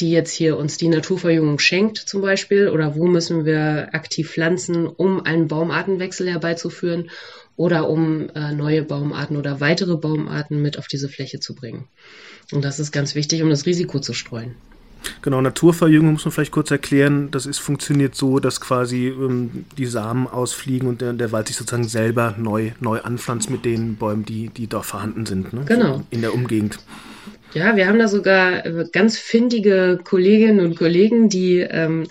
die 0.00 0.10
jetzt 0.10 0.32
hier 0.32 0.56
uns 0.56 0.76
die 0.76 0.88
Naturverjüngung 0.88 1.58
schenkt 1.58 1.98
zum 1.98 2.20
Beispiel, 2.20 2.68
oder 2.68 2.94
wo 2.94 3.06
müssen 3.06 3.44
wir 3.44 3.88
aktiv 3.92 4.30
pflanzen, 4.30 4.86
um 4.86 5.24
einen 5.24 5.48
Baumartenwechsel 5.48 6.28
herbeizuführen 6.28 7.10
oder 7.56 7.88
um 7.88 8.30
äh, 8.30 8.52
neue 8.52 8.82
Baumarten 8.82 9.36
oder 9.36 9.60
weitere 9.60 9.96
Baumarten 9.96 10.62
mit 10.62 10.78
auf 10.78 10.86
diese 10.86 11.08
Fläche 11.08 11.40
zu 11.40 11.54
bringen. 11.54 11.88
Und 12.52 12.64
das 12.64 12.78
ist 12.78 12.92
ganz 12.92 13.14
wichtig, 13.14 13.42
um 13.42 13.50
das 13.50 13.66
Risiko 13.66 13.98
zu 13.98 14.14
streuen. 14.14 14.54
Genau, 15.22 15.40
Naturverjüngung 15.40 16.12
muss 16.12 16.24
man 16.24 16.32
vielleicht 16.32 16.52
kurz 16.52 16.70
erklären. 16.70 17.30
Das 17.30 17.46
ist, 17.46 17.58
funktioniert 17.58 18.14
so, 18.14 18.40
dass 18.40 18.60
quasi 18.60 19.08
ähm, 19.08 19.64
die 19.76 19.86
Samen 19.86 20.26
ausfliegen 20.26 20.88
und 20.88 21.00
der, 21.00 21.12
der, 21.12 21.32
Wald 21.32 21.48
sich 21.48 21.56
sozusagen 21.56 21.86
selber 21.86 22.34
neu, 22.36 22.72
neu 22.80 23.00
anpflanzt 23.00 23.50
mit 23.50 23.64
den 23.64 23.96
Bäumen, 23.96 24.24
die, 24.24 24.48
die 24.48 24.66
dort 24.66 24.86
vorhanden 24.86 25.26
sind. 25.26 25.52
Ne? 25.52 25.64
Genau. 25.66 26.02
In 26.10 26.20
der 26.20 26.34
Umgegend. 26.34 26.78
Ja, 27.54 27.76
wir 27.76 27.86
haben 27.86 27.98
da 27.98 28.08
sogar 28.08 28.66
äh, 28.66 28.84
ganz 28.92 29.18
findige 29.18 29.98
Kolleginnen 30.02 30.60
und 30.60 30.76
Kollegen, 30.76 31.28
die, 31.28 31.60
ähm, 31.60 32.06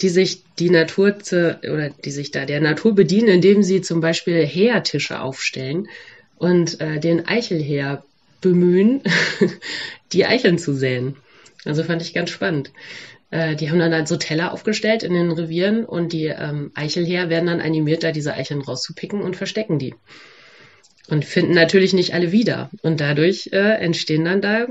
die 0.00 0.08
sich 0.08 0.44
die 0.58 0.70
Natur 0.70 1.18
zu, 1.18 1.58
oder 1.62 1.90
die 1.90 2.10
sich 2.10 2.30
da 2.30 2.46
der 2.46 2.60
Natur 2.60 2.94
bedienen, 2.94 3.28
indem 3.28 3.62
sie 3.62 3.82
zum 3.82 4.00
Beispiel 4.00 4.46
Heertische 4.46 5.20
aufstellen 5.20 5.88
und 6.36 6.80
äh, 6.80 7.00
den 7.00 7.26
Eichelheer 7.26 8.02
bemühen, 8.40 9.02
die 10.12 10.24
Eicheln 10.24 10.58
zu 10.58 10.72
säen. 10.72 11.16
Also 11.64 11.82
fand 11.82 12.00
ich 12.00 12.14
ganz 12.14 12.30
spannend. 12.30 12.72
Äh, 13.30 13.56
die 13.56 13.70
haben 13.70 13.78
dann 13.78 13.92
halt 13.92 14.08
so 14.08 14.16
Teller 14.16 14.52
aufgestellt 14.52 15.02
in 15.02 15.12
den 15.12 15.30
Revieren 15.30 15.84
und 15.84 16.14
die 16.14 16.26
ähm, 16.26 16.70
Eichelheer 16.74 17.28
werden 17.28 17.46
dann 17.46 17.60
animiert, 17.60 18.04
da 18.04 18.12
diese 18.12 18.32
Eicheln 18.32 18.62
rauszupicken 18.62 19.20
und 19.20 19.36
verstecken 19.36 19.78
die 19.78 19.94
und 21.08 21.24
finden 21.24 21.52
natürlich 21.52 21.92
nicht 21.92 22.14
alle 22.14 22.32
wieder. 22.32 22.70
Und 22.82 23.00
dadurch 23.00 23.50
äh, 23.52 23.78
entstehen 23.80 24.24
dann 24.24 24.40
da 24.40 24.66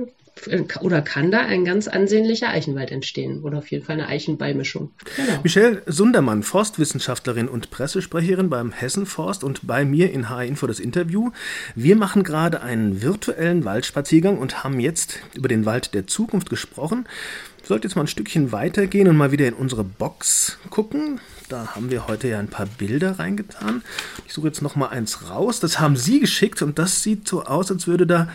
oder 0.82 1.02
kann 1.02 1.32
da 1.32 1.42
ein 1.42 1.66
ganz 1.66 1.88
ansehnlicher 1.88 2.50
Eichenwald 2.50 2.92
entstehen 2.92 3.42
oder 3.44 3.60
auf 3.60 3.72
jeden 3.72 3.86
Fall 3.86 3.94
eine 3.94 4.08
Eichenbeimischung. 4.08 4.92
Genau. 5.16 5.40
Michelle 5.44 5.82
Sundermann, 5.86 6.44
Forstwissenschaftlerin 6.44 7.48
und 7.48 7.72
Pressesprecherin 7.72 8.50
beim 8.50 8.72
Hessenforst 8.72 9.44
und 9.44 9.66
bei 9.66 9.86
mir 9.86 10.12
in 10.12 10.30
HR 10.30 10.46
Info 10.46 10.68
das 10.68 10.80
Interview. 10.80 11.32
Wir 11.76 11.96
machen 11.96 12.24
gerade 12.24 12.62
einen 12.62 13.02
virtuellen 13.02 13.66
Waldspaziergang 13.66 14.38
und 14.38 14.64
haben 14.64 14.80
jetzt 14.80 15.20
über 15.34 15.48
den 15.48 15.66
Wald 15.66 15.94
der 15.94 16.08
Zukunft 16.08 16.50
gesprochen. 16.50 17.08
Ich 17.62 17.68
sollte 17.68 17.88
jetzt 17.88 17.96
mal 17.96 18.04
ein 18.04 18.08
Stückchen 18.08 18.54
weitergehen 18.54 19.10
und 19.10 19.18
mal 19.18 19.32
wieder 19.32 19.46
in 19.46 19.54
unsere 19.54 19.84
Box 19.84 20.58
gucken. 20.70 21.20
Da 21.50 21.76
haben 21.76 21.92
wir 21.92 22.08
heute 22.08 22.28
ja 22.28 22.40
ein 22.40 22.48
paar 22.48 22.66
Bilder 22.66 23.20
reingetan. 23.20 23.84
Ich 24.26 24.34
suche 24.34 24.48
jetzt 24.48 24.62
noch 24.62 24.76
mal 24.76 24.88
eins 24.88 25.30
raus. 25.30 25.60
Das 25.60 25.80
haben 25.80 25.98
Sie 25.98 26.20
geschickt 26.20 26.62
und 26.62 26.80
das 26.80 27.04
sieht 27.04 27.28
so 27.28 27.44
aus, 27.44 27.72
als 27.72 27.88
würde 27.88 28.08
da 28.08 28.30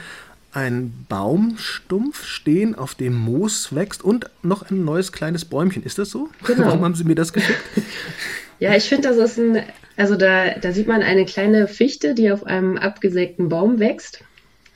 ein 0.53 1.07
Baumstumpf 1.09 2.25
stehen, 2.25 2.75
auf 2.75 2.95
dem 2.95 3.15
Moos 3.15 3.75
wächst 3.75 4.05
und 4.05 4.29
noch 4.43 4.71
ein 4.71 4.85
neues 4.85 5.13
kleines 5.13 5.45
Bäumchen. 5.45 5.83
Ist 5.83 5.99
das 5.99 6.11
so? 6.11 6.29
Genau. 6.47 6.67
Warum 6.67 6.83
haben 6.83 6.95
Sie 6.95 7.05
mir 7.05 7.15
das 7.15 7.33
geschickt? 7.33 7.61
ja, 8.59 8.75
ich 8.75 8.85
finde, 8.85 9.09
das 9.09 9.17
ist 9.17 9.39
ein, 9.39 9.63
also 9.97 10.17
da, 10.17 10.51
da 10.61 10.73
sieht 10.73 10.89
man 10.89 11.03
eine 11.03 11.25
kleine 11.25 11.69
Fichte, 11.69 12.15
die 12.15 12.31
auf 12.31 12.45
einem 12.45 12.77
abgesägten 12.77 13.49
Baum 13.49 13.79
wächst. 13.79 14.23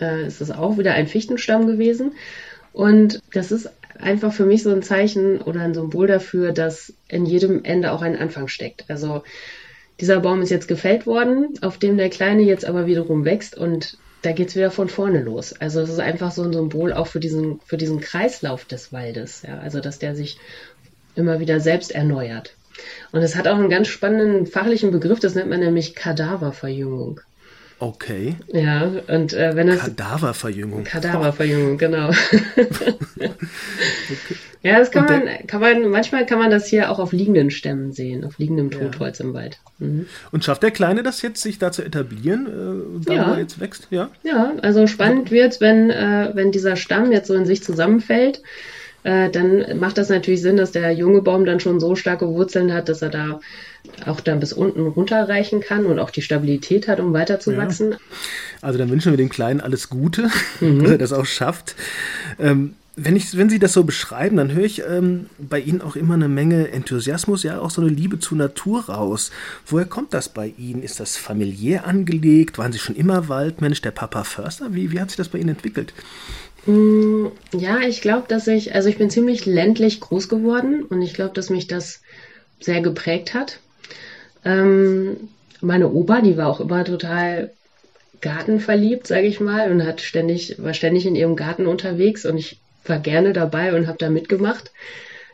Äh, 0.01 0.23
es 0.23 0.41
ist 0.41 0.51
auch 0.51 0.79
wieder 0.79 0.95
ein 0.95 1.09
Fichtenstamm 1.09 1.67
gewesen. 1.67 2.13
Und 2.73 3.21
das 3.33 3.53
ist 3.53 3.71
einfach 3.99 4.33
für 4.33 4.47
mich 4.47 4.63
so 4.63 4.71
ein 4.71 4.83
Zeichen 4.83 5.41
oder 5.41 5.61
ein 5.61 5.75
Symbol 5.75 6.07
dafür, 6.07 6.53
dass 6.53 6.95
in 7.09 7.27
jedem 7.27 7.65
Ende 7.65 7.93
auch 7.93 8.03
ein 8.03 8.17
Anfang 8.17 8.49
steckt. 8.49 8.85
Also 8.89 9.23
dieser 10.01 10.21
Baum 10.21 10.43
ist 10.43 10.51
jetzt 10.51 10.69
gefällt 10.69 11.07
worden, 11.07 11.55
auf 11.63 11.79
dem 11.79 11.97
der 11.97 12.11
Kleine 12.11 12.43
jetzt 12.43 12.65
aber 12.65 12.87
wiederum 12.87 13.25
wächst 13.25 13.57
und 13.57 13.99
da 14.27 14.33
geht 14.33 14.49
es 14.49 14.57
wieder 14.57 14.73
von 14.73 14.89
vorne 14.89 15.23
los. 15.23 15.53
Also 15.53 15.81
es 15.81 15.89
ist 15.89 16.01
einfach 16.01 16.33
so 16.33 16.43
ein 16.43 16.53
Symbol 16.53 16.93
auch 16.93 17.07
für 17.07 17.21
diesen, 17.21 17.61
für 17.65 17.77
diesen 17.77 18.01
Kreislauf 18.01 18.65
des 18.65 18.93
Waldes. 18.93 19.43
Ja? 19.47 19.59
Also 19.59 19.79
dass 19.79 20.01
der 20.01 20.17
sich 20.17 20.39
immer 21.15 21.39
wieder 21.39 21.61
selbst 21.61 21.93
erneuert. 21.93 22.55
Und 23.13 23.23
es 23.23 23.37
hat 23.37 23.47
auch 23.47 23.55
einen 23.55 23.71
ganz 23.71 23.87
spannenden 23.87 24.47
fachlichen 24.47 24.91
Begriff, 24.91 25.21
das 25.21 25.37
nennt 25.37 25.49
man 25.49 25.61
nämlich 25.61 25.95
Kadaververjüngung. 25.95 27.21
Okay. 27.79 28.37
Ja, 28.53 28.91
und 29.09 29.35
äh, 29.35 29.55
wenn 29.55 29.67
das. 29.67 29.81
Kadaververjüngung. 29.81 30.85
Kadaververjüngung, 30.85 31.79
genau. 31.79 32.09
okay. 32.09 32.95
Ja, 34.67 34.81
das 34.81 34.91
kann 34.91 35.05
man, 35.05 35.47
kann 35.47 35.61
man, 35.61 35.89
manchmal 35.91 36.27
kann 36.27 36.41
man 36.41 36.51
das 36.51 36.67
hier 36.67 36.91
auch 36.91 36.99
auf 36.99 37.13
liegenden 37.13 37.53
Stämmen 37.53 37.93
sehen, 37.93 38.25
auf 38.25 38.39
liegendem 38.39 38.73
Totholz 38.73 39.21
ja. 39.21 39.25
im 39.25 39.33
Wald. 39.33 39.61
Mhm. 39.79 40.07
Und 40.33 40.45
schafft 40.45 40.65
der 40.65 40.73
Kleine 40.73 41.05
das 41.05 41.23
jetzt, 41.23 41.41
sich 41.41 41.61
da 41.61 41.71
zu 41.71 41.85
etablieren, 41.85 42.47
äh, 42.47 43.05
da 43.05 43.15
ja. 43.15 43.29
wo 43.29 43.33
er 43.35 43.39
jetzt 43.39 43.61
wächst? 43.61 43.87
Ja, 43.91 44.11
ja 44.25 44.55
also 44.63 44.89
spannend 44.89 45.31
wird 45.31 45.53
es, 45.53 45.61
wenn, 45.61 45.91
äh, 45.91 46.31
wenn 46.35 46.51
dieser 46.51 46.75
Stamm 46.75 47.13
jetzt 47.13 47.29
so 47.29 47.35
in 47.35 47.47
sich 47.47 47.63
zusammenfällt. 47.63 48.43
Äh, 49.07 49.31
dann 49.31 49.79
macht 49.79 49.99
das 49.99 50.09
natürlich 50.09 50.43
Sinn, 50.43 50.57
dass 50.57 50.73
der 50.73 50.91
junge 50.91 51.23
Baum 51.23 51.45
dann 51.45 51.61
schon 51.61 51.79
so 51.79 51.95
starke 51.95 52.27
Wurzeln 52.27 52.75
hat, 52.75 52.89
dass 52.89 53.03
er 53.03 53.11
da 53.11 53.39
auch 54.05 54.19
dann 54.19 54.41
bis 54.41 54.53
unten 54.53 54.85
runterreichen 54.85 55.61
kann 55.61 55.87
und 55.87 56.01
auch 56.01 56.11
die 56.11 56.23
Stabilität 56.23 56.89
hat, 56.89 56.99
um 56.99 57.13
weiterzuwachsen. 57.13 57.93
Ja. 57.93 57.99
Also 58.63 58.81
dann 58.81 58.91
wünschen 58.91 59.13
wir 59.13 59.17
dem 59.17 59.29
Kleinen 59.29 59.61
alles 59.61 59.91
Gute, 59.91 60.29
mhm. 60.61 60.81
dass 60.81 60.91
er 60.91 60.99
das 60.99 61.13
auch 61.13 61.25
schafft. 61.25 61.77
Ähm, 62.41 62.75
wenn, 62.97 63.15
ich, 63.15 63.37
wenn 63.37 63.49
Sie 63.49 63.61
das 63.61 63.75
so 63.75 63.85
beschreiben, 63.85 64.39
dann 64.39 64.53
höre 64.53 64.65
ich 64.65 64.83
ähm, 64.83 65.27
bei 65.39 65.61
Ihnen 65.61 65.83
auch 65.83 65.95
immer 65.95 66.15
eine 66.15 66.29
Menge 66.29 66.73
Enthusiasmus, 66.73 67.45
ja 67.45 67.61
auch 67.61 67.71
so 67.71 67.83
eine 67.83 67.91
Liebe 67.91 68.19
zur 68.19 68.39
Natur 68.39 68.87
raus. 68.87 69.31
Woher 69.67 69.87
kommt 69.87 70.15
das 70.15 70.29
bei 70.29 70.53
Ihnen? 70.59 70.83
Ist 70.83 70.99
das 70.99 71.17
familiär 71.17 71.87
angelegt? 71.87 72.59
Waren 72.59 72.73
Sie 72.73 72.81
schon 72.81 72.97
immer 72.97 73.29
Waldmensch, 73.29 73.83
der 73.83 73.93
Papa 73.93 74.25
Förster? 74.25 74.75
Wie, 74.75 74.91
wie 74.91 75.01
hat 75.01 75.11
sich 75.11 75.17
das 75.17 75.29
bei 75.29 75.39
Ihnen 75.39 75.51
entwickelt? 75.51 75.95
Mm, 76.67 77.29
ja, 77.57 77.81
ich 77.81 78.01
glaube, 78.01 78.27
dass 78.29 78.47
ich, 78.49 78.75
also 78.75 78.89
ich 78.89 78.99
bin 78.99 79.11
ziemlich 79.11 79.47
ländlich 79.47 80.01
groß 80.01 80.29
geworden 80.29 80.83
und 80.83 81.01
ich 81.03 81.15
glaube, 81.15 81.35
dass 81.35 81.51
mich 81.51 81.67
das 81.67 82.03
sehr 82.61 82.81
geprägt 82.81 83.35
hat. 83.35 83.61
Ähm, 84.45 85.29
meine 85.61 85.91
Opa, 85.91 86.21
die 86.21 86.37
war 86.37 86.49
auch 86.49 86.61
immer 86.61 86.85
total 86.85 87.53
gartenverliebt, 88.21 89.07
sage 89.07 89.27
ich 89.27 89.41
mal, 89.41 89.71
und 89.71 89.85
hat 89.85 90.01
ständig, 90.01 90.57
war 90.63 90.75
ständig 90.75 91.07
in 91.07 91.15
ihrem 91.15 91.37
Garten 91.37 91.67
unterwegs 91.67 92.27
und 92.27 92.37
ich 92.37 92.59
war 92.85 92.99
gerne 92.99 93.33
dabei 93.33 93.75
und 93.75 93.87
habe 93.87 93.99
da 93.99 94.09
mitgemacht. 94.11 94.73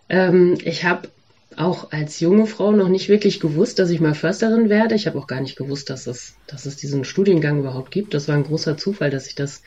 Ähm, 0.08 0.58
ich 0.64 0.84
habe 0.84 1.08
auch 1.56 1.92
als 1.92 2.20
junge 2.20 2.46
Frau 2.46 2.72
noch 2.72 2.88
nicht 2.88 3.08
wirklich 3.08 3.40
gewusst, 3.40 3.78
dass 3.78 3.90
ich 3.90 4.00
mal 4.00 4.14
Försterin 4.14 4.68
werde. 4.68 4.94
Ich 4.94 5.06
habe 5.06 5.18
auch 5.18 5.26
gar 5.26 5.40
nicht 5.40 5.56
gewusst, 5.56 5.90
dass 5.90 6.06
es, 6.06 6.34
dass 6.46 6.66
es 6.66 6.76
diesen 6.76 7.04
Studiengang 7.04 7.58
überhaupt 7.58 7.90
gibt. 7.90 8.14
Das 8.14 8.28
war 8.28 8.36
ein 8.36 8.44
großer 8.44 8.76
Zufall, 8.78 9.10
dass 9.10 9.26
ich 9.26 9.34
das 9.34 9.62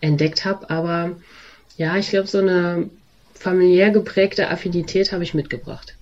entdeckt 0.00 0.44
habe. 0.44 0.68
Aber 0.70 1.16
ja, 1.76 1.96
ich 1.96 2.10
glaube, 2.10 2.26
so 2.26 2.38
eine 2.38 2.90
familiär 3.34 3.90
geprägte 3.90 4.48
Affinität 4.48 5.12
habe 5.12 5.24
ich 5.24 5.34
mitgebracht. 5.34 5.94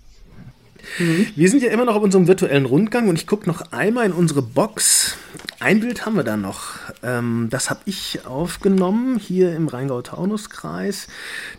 Mhm. 0.98 1.26
Wir 1.34 1.48
sind 1.48 1.62
ja 1.62 1.70
immer 1.70 1.84
noch 1.84 1.96
auf 1.96 2.02
unserem 2.02 2.26
virtuellen 2.26 2.66
Rundgang 2.66 3.08
und 3.08 3.16
ich 3.16 3.26
gucke 3.26 3.48
noch 3.48 3.72
einmal 3.72 4.06
in 4.06 4.12
unsere 4.12 4.42
Box. 4.42 5.16
Ein 5.60 5.80
Bild 5.80 6.06
haben 6.06 6.14
wir 6.14 6.22
da 6.22 6.36
noch. 6.36 6.74
Ähm, 7.02 7.48
das 7.50 7.68
habe 7.68 7.80
ich 7.84 8.20
aufgenommen 8.26 9.18
hier 9.18 9.54
im 9.54 9.66
Rheingau-Taunus-Kreis. 9.66 11.08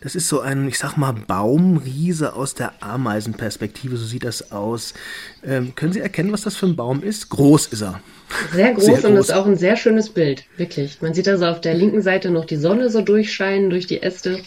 Das 0.02 0.16
ist 0.16 0.30
so 0.30 0.40
ein, 0.40 0.68
ich 0.68 0.78
sag 0.78 0.96
mal, 0.96 1.12
Baumriese 1.12 2.34
aus 2.34 2.54
der 2.54 2.82
Ameisenperspektive. 2.82 3.98
So 3.98 4.06
sieht 4.06 4.24
das 4.24 4.52
aus. 4.52 4.94
Ähm, 5.44 5.76
können 5.76 5.92
Sie 5.92 6.00
erkennen, 6.00 6.32
was 6.32 6.42
das 6.42 6.56
für 6.56 6.66
ein 6.66 6.76
Baum 6.76 7.04
ist? 7.04 7.30
Groß 7.30 7.68
ist 7.68 7.82
er. 7.82 8.02
Sehr 8.54 8.74
groß, 8.74 8.86
sehr 8.86 8.94
groß. 8.96 9.06
und 9.06 9.16
das 9.16 9.30
ist 9.30 9.36
auch 9.36 9.46
ein 9.46 9.58
sehr 9.58 9.76
schönes 9.76 10.10
Bild, 10.10 10.46
wirklich. 10.56 11.02
Man 11.02 11.14
sieht 11.14 11.28
also 11.28 11.46
auf 11.46 11.62
der 11.62 11.74
linken 11.74 12.02
Seite 12.02 12.30
noch 12.30 12.46
die 12.46 12.58
Sonne 12.58 12.90
so 12.90 13.02
durchscheinen 13.02 13.70
durch 13.70 13.88
die 13.88 14.02
Äste. 14.02 14.40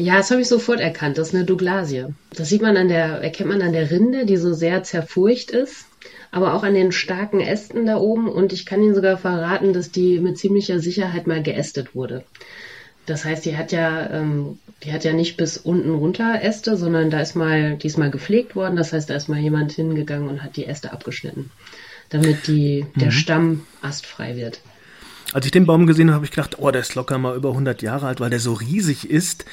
Ja, 0.00 0.16
das 0.16 0.30
habe 0.30 0.40
ich 0.40 0.48
sofort 0.48 0.80
erkannt. 0.80 1.18
Das 1.18 1.28
ist 1.28 1.34
eine 1.34 1.44
Douglasie. 1.44 2.06
Das 2.34 2.48
sieht 2.48 2.62
man 2.62 2.78
an 2.78 2.88
der, 2.88 3.20
erkennt 3.20 3.50
man 3.50 3.60
an 3.60 3.74
der 3.74 3.90
Rinde, 3.90 4.24
die 4.24 4.38
so 4.38 4.54
sehr 4.54 4.82
zerfurcht 4.82 5.50
ist, 5.50 5.84
aber 6.30 6.54
auch 6.54 6.62
an 6.62 6.72
den 6.72 6.90
starken 6.90 7.40
Ästen 7.40 7.84
da 7.84 7.98
oben. 7.98 8.26
Und 8.26 8.54
ich 8.54 8.64
kann 8.64 8.82
Ihnen 8.82 8.94
sogar 8.94 9.18
verraten, 9.18 9.74
dass 9.74 9.90
die 9.90 10.18
mit 10.18 10.38
ziemlicher 10.38 10.80
Sicherheit 10.80 11.26
mal 11.26 11.42
geästet 11.42 11.94
wurde. 11.94 12.24
Das 13.04 13.26
heißt, 13.26 13.44
die 13.44 13.58
hat 13.58 13.72
ja, 13.72 14.08
ähm, 14.10 14.58
die 14.84 14.92
hat 14.94 15.04
ja 15.04 15.12
nicht 15.12 15.36
bis 15.36 15.58
unten 15.58 15.94
runter 15.94 16.42
Äste, 16.42 16.78
sondern 16.78 17.10
da 17.10 17.20
ist 17.20 17.36
mal, 17.36 17.76
die 17.76 17.86
ist 17.86 17.98
mal 17.98 18.10
gepflegt 18.10 18.56
worden. 18.56 18.76
Das 18.76 18.94
heißt, 18.94 19.10
da 19.10 19.16
ist 19.16 19.28
mal 19.28 19.38
jemand 19.38 19.72
hingegangen 19.72 20.30
und 20.30 20.42
hat 20.42 20.56
die 20.56 20.64
Äste 20.64 20.94
abgeschnitten, 20.94 21.50
damit 22.08 22.46
die, 22.46 22.86
mhm. 22.94 23.00
der 23.00 23.10
Stamm 23.10 23.66
astfrei 23.82 24.36
wird. 24.36 24.60
Als 25.32 25.46
ich 25.46 25.52
den 25.52 25.64
Baum 25.64 25.86
gesehen 25.86 26.08
habe, 26.08 26.16
habe 26.16 26.24
ich 26.24 26.32
gedacht, 26.32 26.58
oh, 26.58 26.72
der 26.72 26.80
ist 26.80 26.96
locker 26.96 27.16
mal 27.16 27.36
über 27.36 27.50
100 27.50 27.82
Jahre 27.82 28.08
alt, 28.08 28.18
weil 28.18 28.30
der 28.30 28.40
so 28.40 28.52
riesig 28.52 29.08
ist. 29.08 29.44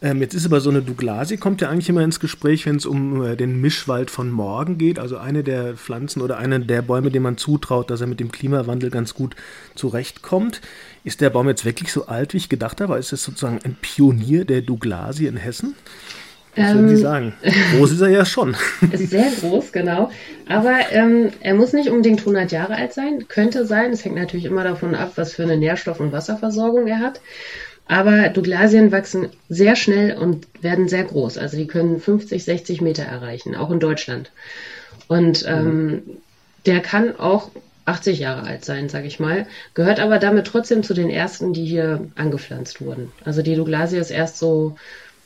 Ähm, 0.00 0.20
jetzt 0.20 0.34
ist 0.34 0.46
aber 0.46 0.60
so 0.60 0.70
eine 0.70 0.80
Douglasie, 0.80 1.38
kommt 1.38 1.60
ja 1.60 1.68
eigentlich 1.68 1.88
immer 1.88 2.04
ins 2.04 2.20
Gespräch, 2.20 2.66
wenn 2.66 2.76
es 2.76 2.86
um 2.86 3.24
äh, 3.24 3.36
den 3.36 3.60
Mischwald 3.60 4.12
von 4.12 4.30
morgen 4.30 4.78
geht. 4.78 5.00
Also 5.00 5.16
eine 5.16 5.42
der 5.42 5.76
Pflanzen 5.76 6.22
oder 6.22 6.38
eine 6.38 6.60
der 6.60 6.82
Bäume, 6.82 7.10
dem 7.10 7.24
man 7.24 7.36
zutraut, 7.36 7.90
dass 7.90 8.00
er 8.00 8.06
mit 8.06 8.20
dem 8.20 8.30
Klimawandel 8.30 8.90
ganz 8.90 9.14
gut 9.14 9.34
zurechtkommt. 9.74 10.60
Ist 11.02 11.20
der 11.20 11.30
Baum 11.30 11.48
jetzt 11.48 11.64
wirklich 11.64 11.90
so 11.90 12.06
alt, 12.06 12.32
wie 12.32 12.38
ich 12.38 12.48
gedacht 12.48 12.80
habe? 12.80 12.96
Ist 12.96 13.12
es 13.12 13.24
sozusagen 13.24 13.58
ein 13.64 13.76
Pionier 13.80 14.44
der 14.44 14.62
Douglasie 14.62 15.26
in 15.26 15.36
Hessen? 15.36 15.74
Was 16.56 16.74
würden 16.74 16.88
Sie 16.88 16.94
ähm, 16.94 17.00
sagen? 17.00 17.32
Groß 17.76 17.92
ist 17.92 18.00
er 18.00 18.10
ja 18.10 18.24
schon. 18.24 18.56
Ist 18.92 19.10
sehr 19.10 19.30
groß, 19.40 19.72
genau. 19.72 20.10
Aber 20.48 20.74
ähm, 20.90 21.30
er 21.40 21.54
muss 21.54 21.72
nicht 21.72 21.88
unbedingt 21.88 22.20
100 22.20 22.52
Jahre 22.52 22.76
alt 22.76 22.92
sein. 22.92 23.26
Könnte 23.28 23.66
sein. 23.66 23.92
Es 23.92 24.04
hängt 24.04 24.16
natürlich 24.16 24.44
immer 24.44 24.64
davon 24.64 24.94
ab, 24.94 25.12
was 25.16 25.32
für 25.32 25.42
eine 25.42 25.56
Nährstoff- 25.56 26.00
und 26.00 26.12
Wasserversorgung 26.12 26.86
er 26.86 27.00
hat. 27.00 27.20
Aber 27.86 28.28
Douglasien 28.28 28.92
wachsen 28.92 29.28
sehr 29.48 29.76
schnell 29.76 30.16
und 30.16 30.46
werden 30.62 30.88
sehr 30.88 31.04
groß. 31.04 31.38
Also 31.38 31.56
die 31.56 31.66
können 31.66 32.00
50, 32.00 32.44
60 32.44 32.80
Meter 32.80 33.02
erreichen, 33.02 33.54
auch 33.56 33.70
in 33.70 33.80
Deutschland. 33.80 34.30
Und 35.08 35.44
ähm, 35.46 35.86
mhm. 35.86 36.02
der 36.66 36.80
kann 36.80 37.18
auch 37.18 37.50
80 37.86 38.18
Jahre 38.18 38.46
alt 38.46 38.64
sein, 38.64 38.88
sage 38.88 39.06
ich 39.06 39.20
mal, 39.20 39.46
gehört 39.74 40.00
aber 40.00 40.18
damit 40.18 40.46
trotzdem 40.46 40.82
zu 40.82 40.94
den 40.94 41.10
ersten, 41.10 41.52
die 41.52 41.66
hier 41.66 42.08
angepflanzt 42.14 42.80
wurden. 42.80 43.12
Also 43.24 43.42
die 43.42 43.56
Douglasie 43.56 43.98
ist 43.98 44.10
erst 44.10 44.38
so 44.38 44.76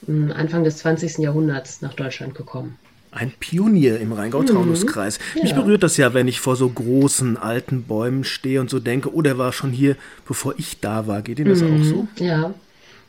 Anfang 0.06 0.64
des 0.64 0.78
20. 0.78 1.18
Jahrhunderts 1.18 1.82
nach 1.82 1.94
Deutschland 1.94 2.34
gekommen. 2.34 2.78
Ein 3.10 3.32
Pionier 3.40 3.98
im 4.00 4.12
Rheingau-Taunus-Kreis. 4.12 5.18
Mhm. 5.34 5.42
Mich 5.42 5.50
ja. 5.52 5.56
berührt 5.56 5.82
das 5.82 5.96
ja, 5.96 6.12
wenn 6.12 6.28
ich 6.28 6.40
vor 6.40 6.56
so 6.56 6.68
großen 6.68 7.36
alten 7.36 7.84
Bäumen 7.84 8.22
stehe 8.24 8.60
und 8.60 8.68
so 8.68 8.80
denke, 8.80 9.14
oh, 9.14 9.22
der 9.22 9.38
war 9.38 9.52
schon 9.52 9.70
hier, 9.70 9.96
bevor 10.26 10.54
ich 10.58 10.80
da 10.80 11.06
war. 11.06 11.22
Geht 11.22 11.38
Ihnen 11.38 11.48
das 11.48 11.62
mhm. 11.62 11.80
auch 11.80 11.84
so? 11.84 12.08
Ja, 12.18 12.54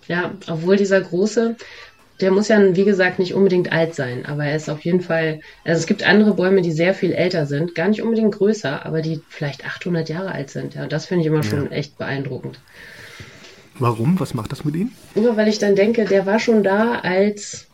ja, 0.09 0.33
obwohl 0.47 0.75
dieser 0.75 0.99
große, 0.99 1.55
der 2.19 2.31
muss 2.31 2.47
ja, 2.47 2.75
wie 2.75 2.83
gesagt, 2.83 3.19
nicht 3.19 3.33
unbedingt 3.33 3.71
alt 3.71 3.93
sein, 3.93 4.25
aber 4.25 4.43
er 4.43 4.55
ist 4.55 4.69
auf 4.69 4.81
jeden 4.81 5.01
Fall, 5.01 5.39
also 5.63 5.79
es 5.79 5.85
gibt 5.85 6.03
andere 6.03 6.33
Bäume, 6.33 6.61
die 6.61 6.71
sehr 6.71 6.93
viel 6.93 7.13
älter 7.13 7.45
sind, 7.45 7.75
gar 7.75 7.87
nicht 7.87 8.01
unbedingt 8.01 8.33
größer, 8.33 8.85
aber 8.85 9.01
die 9.01 9.21
vielleicht 9.29 9.65
800 9.65 10.09
Jahre 10.09 10.31
alt 10.31 10.49
sind. 10.49 10.73
Ja, 10.73 10.87
das 10.87 11.05
finde 11.05 11.21
ich 11.21 11.27
immer 11.27 11.43
schon 11.43 11.65
ja. 11.65 11.71
echt 11.71 11.97
beeindruckend. 11.97 12.59
Warum? 13.79 14.19
Was 14.19 14.33
macht 14.33 14.51
das 14.51 14.65
mit 14.65 14.75
ihm? 14.75 14.91
Nur 15.15 15.37
weil 15.37 15.47
ich 15.47 15.59
dann 15.59 15.75
denke, 15.75 16.05
der 16.05 16.25
war 16.25 16.39
schon 16.39 16.63
da, 16.63 16.99
als, 16.99 17.67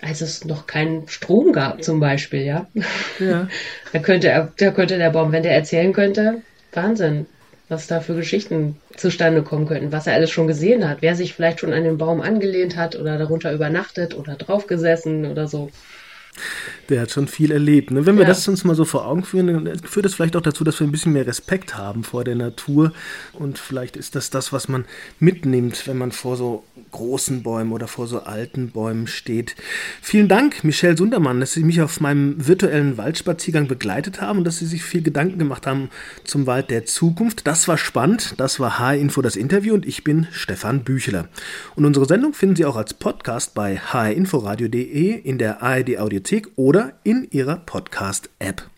als 0.00 0.20
es 0.20 0.44
noch 0.44 0.66
keinen 0.66 1.08
Strom 1.08 1.52
gab, 1.52 1.82
zum 1.82 2.00
Beispiel, 2.00 2.42
ja. 2.42 2.66
ja. 3.18 3.48
da, 3.92 3.98
könnte 3.98 4.28
er, 4.28 4.52
da 4.58 4.70
könnte 4.70 4.98
der 4.98 5.10
Baum, 5.10 5.32
wenn 5.32 5.42
der 5.42 5.54
erzählen 5.54 5.92
könnte, 5.92 6.42
Wahnsinn, 6.72 7.26
was 7.68 7.86
da 7.86 8.00
für 8.00 8.14
Geschichten 8.14 8.76
zustande 8.96 9.42
kommen 9.42 9.66
könnten, 9.66 9.92
was 9.92 10.06
er 10.06 10.14
alles 10.14 10.30
schon 10.30 10.46
gesehen 10.46 10.88
hat, 10.88 10.98
wer 11.00 11.14
sich 11.14 11.34
vielleicht 11.34 11.60
schon 11.60 11.72
an 11.72 11.84
den 11.84 11.98
Baum 11.98 12.20
angelehnt 12.20 12.76
hat 12.76 12.96
oder 12.96 13.16
darunter 13.16 13.52
übernachtet 13.52 14.14
oder 14.14 14.34
draufgesessen 14.34 15.24
oder 15.24 15.48
so. 15.48 15.70
Der 16.88 17.02
hat 17.02 17.10
schon 17.10 17.28
viel 17.28 17.52
erlebt. 17.52 17.90
Ne? 17.90 18.06
Wenn 18.06 18.16
wir 18.16 18.22
ja. 18.22 18.28
das 18.28 18.46
uns 18.48 18.64
mal 18.64 18.74
so 18.74 18.84
vor 18.84 19.06
Augen 19.06 19.24
führen, 19.24 19.64
dann 19.64 19.78
führt 19.80 20.06
das 20.06 20.14
vielleicht 20.14 20.36
auch 20.36 20.40
dazu, 20.40 20.64
dass 20.64 20.80
wir 20.80 20.86
ein 20.86 20.92
bisschen 20.92 21.12
mehr 21.12 21.26
Respekt 21.26 21.76
haben 21.76 22.04
vor 22.04 22.24
der 22.24 22.34
Natur. 22.34 22.92
Und 23.32 23.58
vielleicht 23.58 23.96
ist 23.96 24.14
das 24.14 24.30
das, 24.30 24.52
was 24.52 24.68
man 24.68 24.84
mitnimmt, 25.18 25.86
wenn 25.86 25.98
man 25.98 26.12
vor 26.12 26.36
so 26.36 26.64
großen 26.90 27.42
Bäumen 27.42 27.72
oder 27.72 27.88
vor 27.88 28.06
so 28.06 28.20
alten 28.20 28.70
Bäumen 28.70 29.06
steht. 29.06 29.54
Vielen 30.02 30.28
Dank, 30.28 30.64
Michelle 30.64 30.96
Sundermann, 30.96 31.40
dass 31.40 31.52
Sie 31.52 31.62
mich 31.62 31.80
auf 31.80 32.00
meinem 32.00 32.46
virtuellen 32.46 32.96
Waldspaziergang 32.96 33.68
begleitet 33.68 34.20
haben 34.20 34.38
und 34.38 34.44
dass 34.44 34.58
Sie 34.58 34.66
sich 34.66 34.82
viel 34.82 35.02
Gedanken 35.02 35.38
gemacht 35.38 35.66
haben 35.66 35.90
zum 36.24 36.46
Wald 36.46 36.70
der 36.70 36.86
Zukunft. 36.86 37.46
Das 37.46 37.68
war 37.68 37.78
spannend. 37.78 38.34
Das 38.38 38.58
war 38.60 38.78
H-Info 38.78 39.22
das 39.22 39.36
Interview 39.36 39.74
und 39.74 39.86
ich 39.86 40.04
bin 40.04 40.26
Stefan 40.32 40.82
Bücheler. 40.84 41.28
Und 41.76 41.84
unsere 41.84 42.06
Sendung 42.06 42.34
finden 42.34 42.56
Sie 42.56 42.64
auch 42.64 42.76
als 42.76 42.94
Podcast 42.94 43.54
bei 43.54 43.76
hrinforadio.de 43.76 45.14
in 45.14 45.38
der 45.38 45.62
ARD 45.62 45.98
Audiothek 46.20 46.50
oder 46.56 46.92
in 47.02 47.26
Ihrer 47.30 47.56
Podcast-App. 47.56 48.70